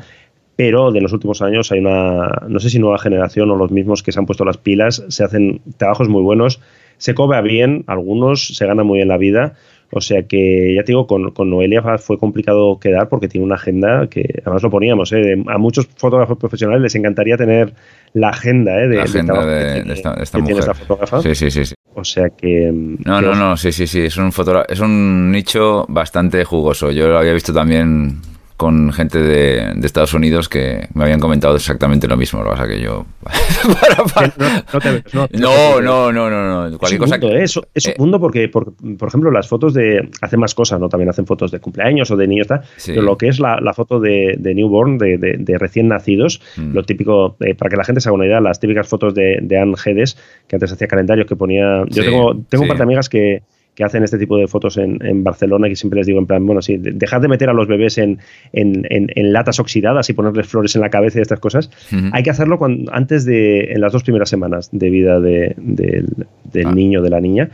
[0.56, 4.04] Pero de los últimos años hay una, no sé si nueva generación o los mismos
[4.04, 6.60] que se han puesto las pilas, se hacen trabajos muy buenos,
[6.98, 9.54] se cobra bien, algunos se gana muy bien la vida.
[9.94, 13.56] O sea que, ya te digo, con, con Noelia fue complicado quedar porque tiene una
[13.56, 15.36] agenda que, además lo poníamos, ¿eh?
[15.48, 17.74] a muchos fotógrafos profesionales les encantaría tener
[18.14, 18.88] la agenda ¿eh?
[18.88, 20.72] de, La agenda tiene- esta, de esta que tiene mujer.
[20.72, 21.22] esta fotógrafa.
[21.22, 21.76] Sí, sí, sí, sí.
[21.94, 22.72] O sea que...
[22.72, 24.32] No, que no, os- no, sí, sí, sí, es un
[24.70, 26.90] es un nicho bastante jugoso.
[26.92, 28.22] Yo lo había visto también
[28.62, 32.44] con gente de, de Estados Unidos que me habían comentado exactamente lo mismo.
[32.44, 33.08] Lo que pasa que yo...
[34.14, 36.68] para- no, no te ves, no, No, no, no, no, no.
[36.68, 37.40] Es Cualquier un cosa mundo, que...
[37.40, 37.44] ¿eh?
[37.44, 40.10] es, es un eh, mundo porque, por, por ejemplo, las fotos de.
[40.22, 40.90] Hacen más cosas, ¿no?
[40.90, 42.62] También hacen fotos de cumpleaños o de niños, tal.
[42.78, 42.92] Sí.
[42.92, 46.40] Pero lo que es la, la foto de, de newborn, de, de- de recién nacidos,
[46.58, 46.74] Mm.
[46.76, 49.40] lo típico, eh, para que la gente se haga una idea, las típicas fotos de,
[49.42, 51.84] de Anne Gedes, que antes hacía calendarios, que ponía.
[51.88, 53.42] Yo Sí, tengo, tengo un par de amigas que
[53.76, 56.46] que hacen este tipo de fotos en, en Barcelona que siempre les digo en plan,
[56.46, 58.20] bueno, sí, de- dejad de meter a los bebés en,
[58.52, 61.70] en- en- latas oxidadas y ponerles flores en la cabeza y estas cosas.
[62.12, 66.08] Hay que hacerlo cuando, antes de, en las dos primeras semanas de vida de- del,
[66.52, 66.74] del Ah.
[66.76, 67.50] niño o de la niña.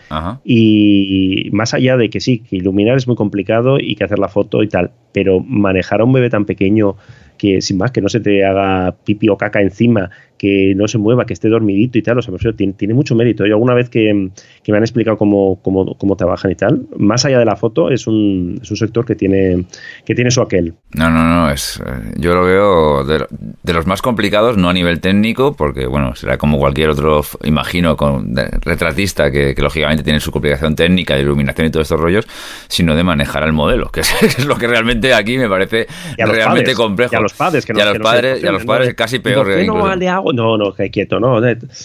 [0.61, 4.27] Y más allá de que sí, que iluminar es muy complicado y que hacer la
[4.27, 6.95] foto y tal, pero manejar a un bebé tan pequeño
[7.37, 10.97] que sin más, que no se te haga pipi o caca encima, que no se
[10.97, 13.45] mueva, que esté dormidito y tal, o sea, tiene, tiene mucho mérito.
[13.45, 14.29] Yo alguna vez que,
[14.63, 17.89] que me han explicado cómo, cómo, cómo trabajan y tal, más allá de la foto,
[17.89, 19.65] es un, es un sector que tiene,
[20.05, 20.73] que tiene su aquel.
[20.93, 23.25] No, no, no, es, eh, yo lo veo de,
[23.63, 27.97] de los más complicados, no a nivel técnico, porque bueno, será como cualquier otro, imagino,
[27.97, 31.99] con, de- retratista, que, que lógicamente tiene su complicación técnica, de iluminación y todos estos
[31.99, 32.27] rollos,
[32.67, 36.45] sino de manejar al modelo, que es, es lo que realmente aquí me parece realmente
[36.71, 37.13] padres, complejo.
[37.13, 38.51] y a los padres, que no- Y a los que no se padres, y a
[38.51, 39.45] los padres casi ¿Y peor.
[39.45, 39.87] ¿Por qué incluso.
[39.87, 41.39] no le No, no, que quieto, no.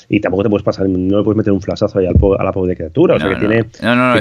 [0.09, 2.12] Y tampoco te puedes pasar, no le puedes meter un flasazo ahí a
[2.45, 3.16] la pobre criatura.
[3.16, 3.49] O sea, No, que no.
[3.49, 3.66] tiene.
[3.82, 4.16] no, no, no,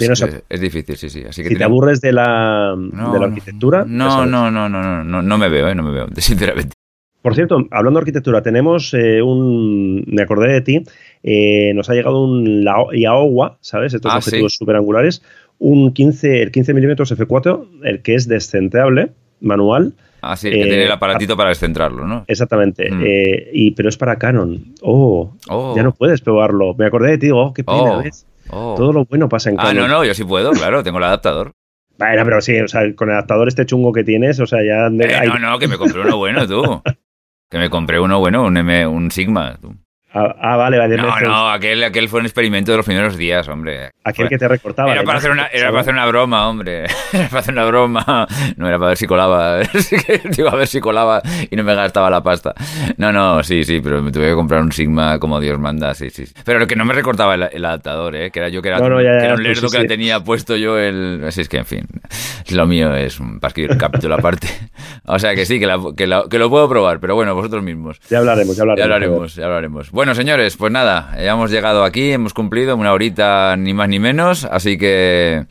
[0.50, 1.24] es, difícil, sí, sí.
[1.28, 3.84] Así que si te aburres de la, de la arquitectura.
[3.88, 6.74] No, no, no, no, no, no, no me veo, eh, no me veo, sinceramente.
[7.22, 10.04] Por cierto, hablando de arquitectura, tenemos eh, un.
[10.08, 10.84] Me acordé de ti.
[11.22, 12.64] eh, nos ha llegado un
[12.94, 13.94] Yaowa, ¿sabes?
[13.94, 15.22] Estos Ah, objetivos superangulares.
[15.60, 19.94] Un 15, el 15 milímetros F4, el que es descentrable, manual.
[20.22, 22.24] Ah, sí, que Eh, tiene el aparatito para descentrarlo, ¿no?
[22.28, 22.92] Exactamente.
[22.92, 23.02] Mm.
[23.06, 24.64] eh, y, pero es para Canon.
[24.82, 25.74] Oh, Oh.
[25.76, 26.74] ya no puedes probarlo.
[26.76, 28.26] Me acordé de ti, digo, oh, qué pena, Oh, ¿ves?
[28.50, 28.76] oh.
[28.78, 29.88] Todo lo bueno pasa en Ah, Canon.
[29.90, 31.52] no, no, yo sí puedo, claro, tengo el adaptador.
[31.98, 34.88] Bueno, pero sí, o sea, con el adaptador este chungo que tienes, o sea, ya...
[34.88, 36.82] Eh, hay- no, no, que me compré uno bueno, tú.
[37.52, 39.58] Que me compré uno bueno, un, M, un Sigma.
[39.62, 39.76] tú.
[40.14, 40.98] Ah, ah, vale, vale.
[40.98, 43.92] No, me- no, aquel, aquel fue un experimento de los primeros días, hombre.
[44.04, 44.92] Aquel Fue- que te recortaba.
[44.92, 46.86] Era para, hacer una, era para hacer una broma, hombre.
[47.14, 48.28] Era para hacer una broma.
[48.58, 49.60] No era para ver si colaba.
[50.36, 52.54] Digo, a ver si colaba y no me gastaba la pasta.
[52.98, 56.10] No, no, sí, sí, pero me tuve que comprar un Sigma como Dios manda, sí,
[56.10, 56.26] sí.
[56.46, 58.32] Pero lo que no me recortaba el, el adaptador, ¿eh?
[58.32, 59.88] Que era yo que era, No, no, ya, que era un lerdo sí, que sí.
[59.88, 61.24] tenía puesto yo el...
[61.28, 61.88] Así es que, en fin,
[62.52, 64.48] lo mío es un para escribir un capítulo aparte.
[65.06, 67.64] O sea que sí, que, la- que, la- que lo puedo probar, pero bueno, vosotros
[67.64, 68.00] mismos.
[68.10, 68.78] Ya hablaremos, ya hablaremos.
[68.80, 69.92] Ya hablaremos, ya hablaremos.
[69.92, 74.00] Bueno, señores, pues nada, ya hemos llegado aquí, hemos cumplido una horita ni más ni
[74.00, 75.46] menos, así que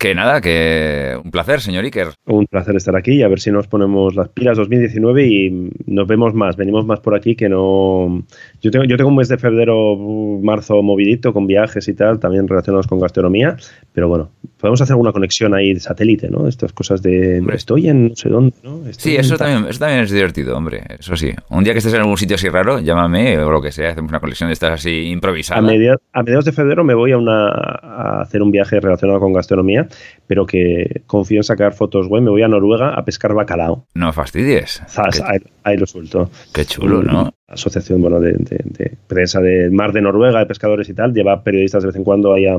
[0.00, 2.08] que nada, que un placer, señor Iker.
[2.24, 6.06] Un placer estar aquí y a ver si nos ponemos las pilas 2019 y nos
[6.08, 8.24] vemos más, venimos más por aquí que no...
[8.62, 12.18] Yo tengo, yo tengo un mes de febrero, uh, marzo movidito con viajes y tal,
[12.18, 13.56] también relacionados con gastronomía,
[13.92, 16.48] pero bueno, podemos hacer alguna conexión ahí de satélite, ¿no?
[16.48, 17.44] Estas cosas de...
[17.52, 18.86] Estoy en no sé dónde, ¿no?
[18.88, 20.82] Estoy Sí, eso también, eso también es divertido, hombre.
[20.98, 21.30] Eso sí.
[21.50, 24.08] Un día que estés en algún sitio así raro, llámame o lo que sea, hacemos
[24.10, 25.60] una conexión de estas así A, improvisada.
[25.60, 29.32] media- a mediados de febrero me voy a, una, a hacer un viaje relacionado con
[29.34, 29.88] gastronomía,
[30.26, 32.22] pero que confío en sacar fotos web.
[32.22, 33.86] Me voy a Noruega a pescar bacalao.
[33.94, 34.82] No fastidies.
[34.88, 36.30] Zas, ahí, ahí lo suelto.
[36.54, 37.30] qué chulo, ¿no?
[37.48, 41.42] Asociación bueno, de, de- de prensa del mar de Noruega, de pescadores y tal, lleva
[41.42, 42.54] periodistas de vez en cuando ahí a,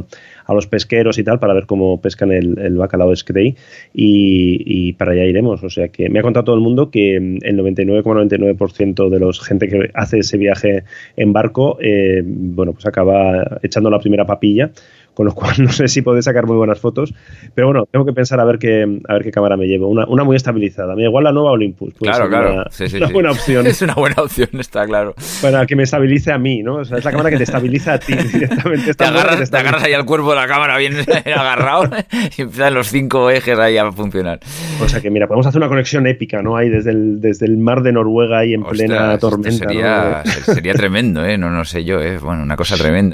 [0.46, 3.56] a los pesqueros y tal para ver cómo pescan el, el bacalao Scray
[3.94, 5.64] y, y para allá iremos.
[5.64, 9.40] O sea que me ha contado todo el mundo que mm, el 99,99% de los
[9.42, 10.84] gente que hace ese viaje
[11.16, 14.72] en barco, eh, bueno, pues acaba echando la primera papilla
[15.14, 17.14] con lo cual no sé si podré sacar muy buenas fotos,
[17.54, 19.88] pero bueno, tengo que pensar a ver qué, a ver qué cámara me llevo.
[19.88, 21.94] Una, una muy estabilizada, me igual la nueva Olympus.
[21.96, 22.54] puede Claro, ser claro.
[22.54, 23.14] Una, Sí, sí, una sí.
[23.14, 25.14] buena opción Es una buena opción, está claro.
[25.42, 26.76] para que me estabilice a mí, ¿no?
[26.76, 28.94] O sea, es la cámara que te estabiliza a ti directamente.
[28.94, 30.94] Te agarras, te agarras ahí al cuerpo de la cámara bien
[31.26, 31.90] agarrado
[32.38, 34.40] y empiezan los cinco ejes ahí a funcionar.
[34.82, 36.56] O sea que mira, podemos hacer una conexión épica, ¿no?
[36.58, 39.52] Ahí desde el, desde el mar de Noruega ahí en Ostras, plena tormenta.
[39.68, 40.32] Sería, ¿no?
[40.32, 41.38] se- sería tremendo, ¿eh?
[41.38, 42.18] No, no sé yo, ¿eh?
[42.18, 43.14] Bueno, una cosa tremenda.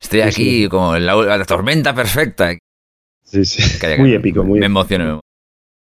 [0.00, 0.68] Estoy Sí, aquí sí.
[0.68, 2.52] como en la, la tormenta perfecta.
[3.24, 3.78] Sí, sí.
[3.78, 5.20] Calla, Muy calla, épico, me- muy Me emociono.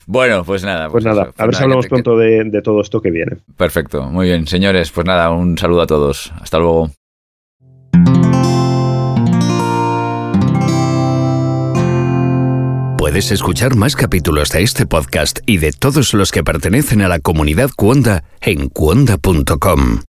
[0.07, 0.91] Bueno, pues nada.
[0.91, 3.39] Pues, nada, a ver si hablamos pronto de, de todo esto que viene.
[3.57, 4.47] Perfecto, muy bien.
[4.47, 6.31] Señores, pues nada, un saludo a todos.
[6.43, 6.91] Hasta luego.
[12.99, 17.19] Puedes escuchar más capítulos de este podcast y de todos los que pertenecen a la
[17.21, 20.01] comunidad Cuonda en cuonda.com.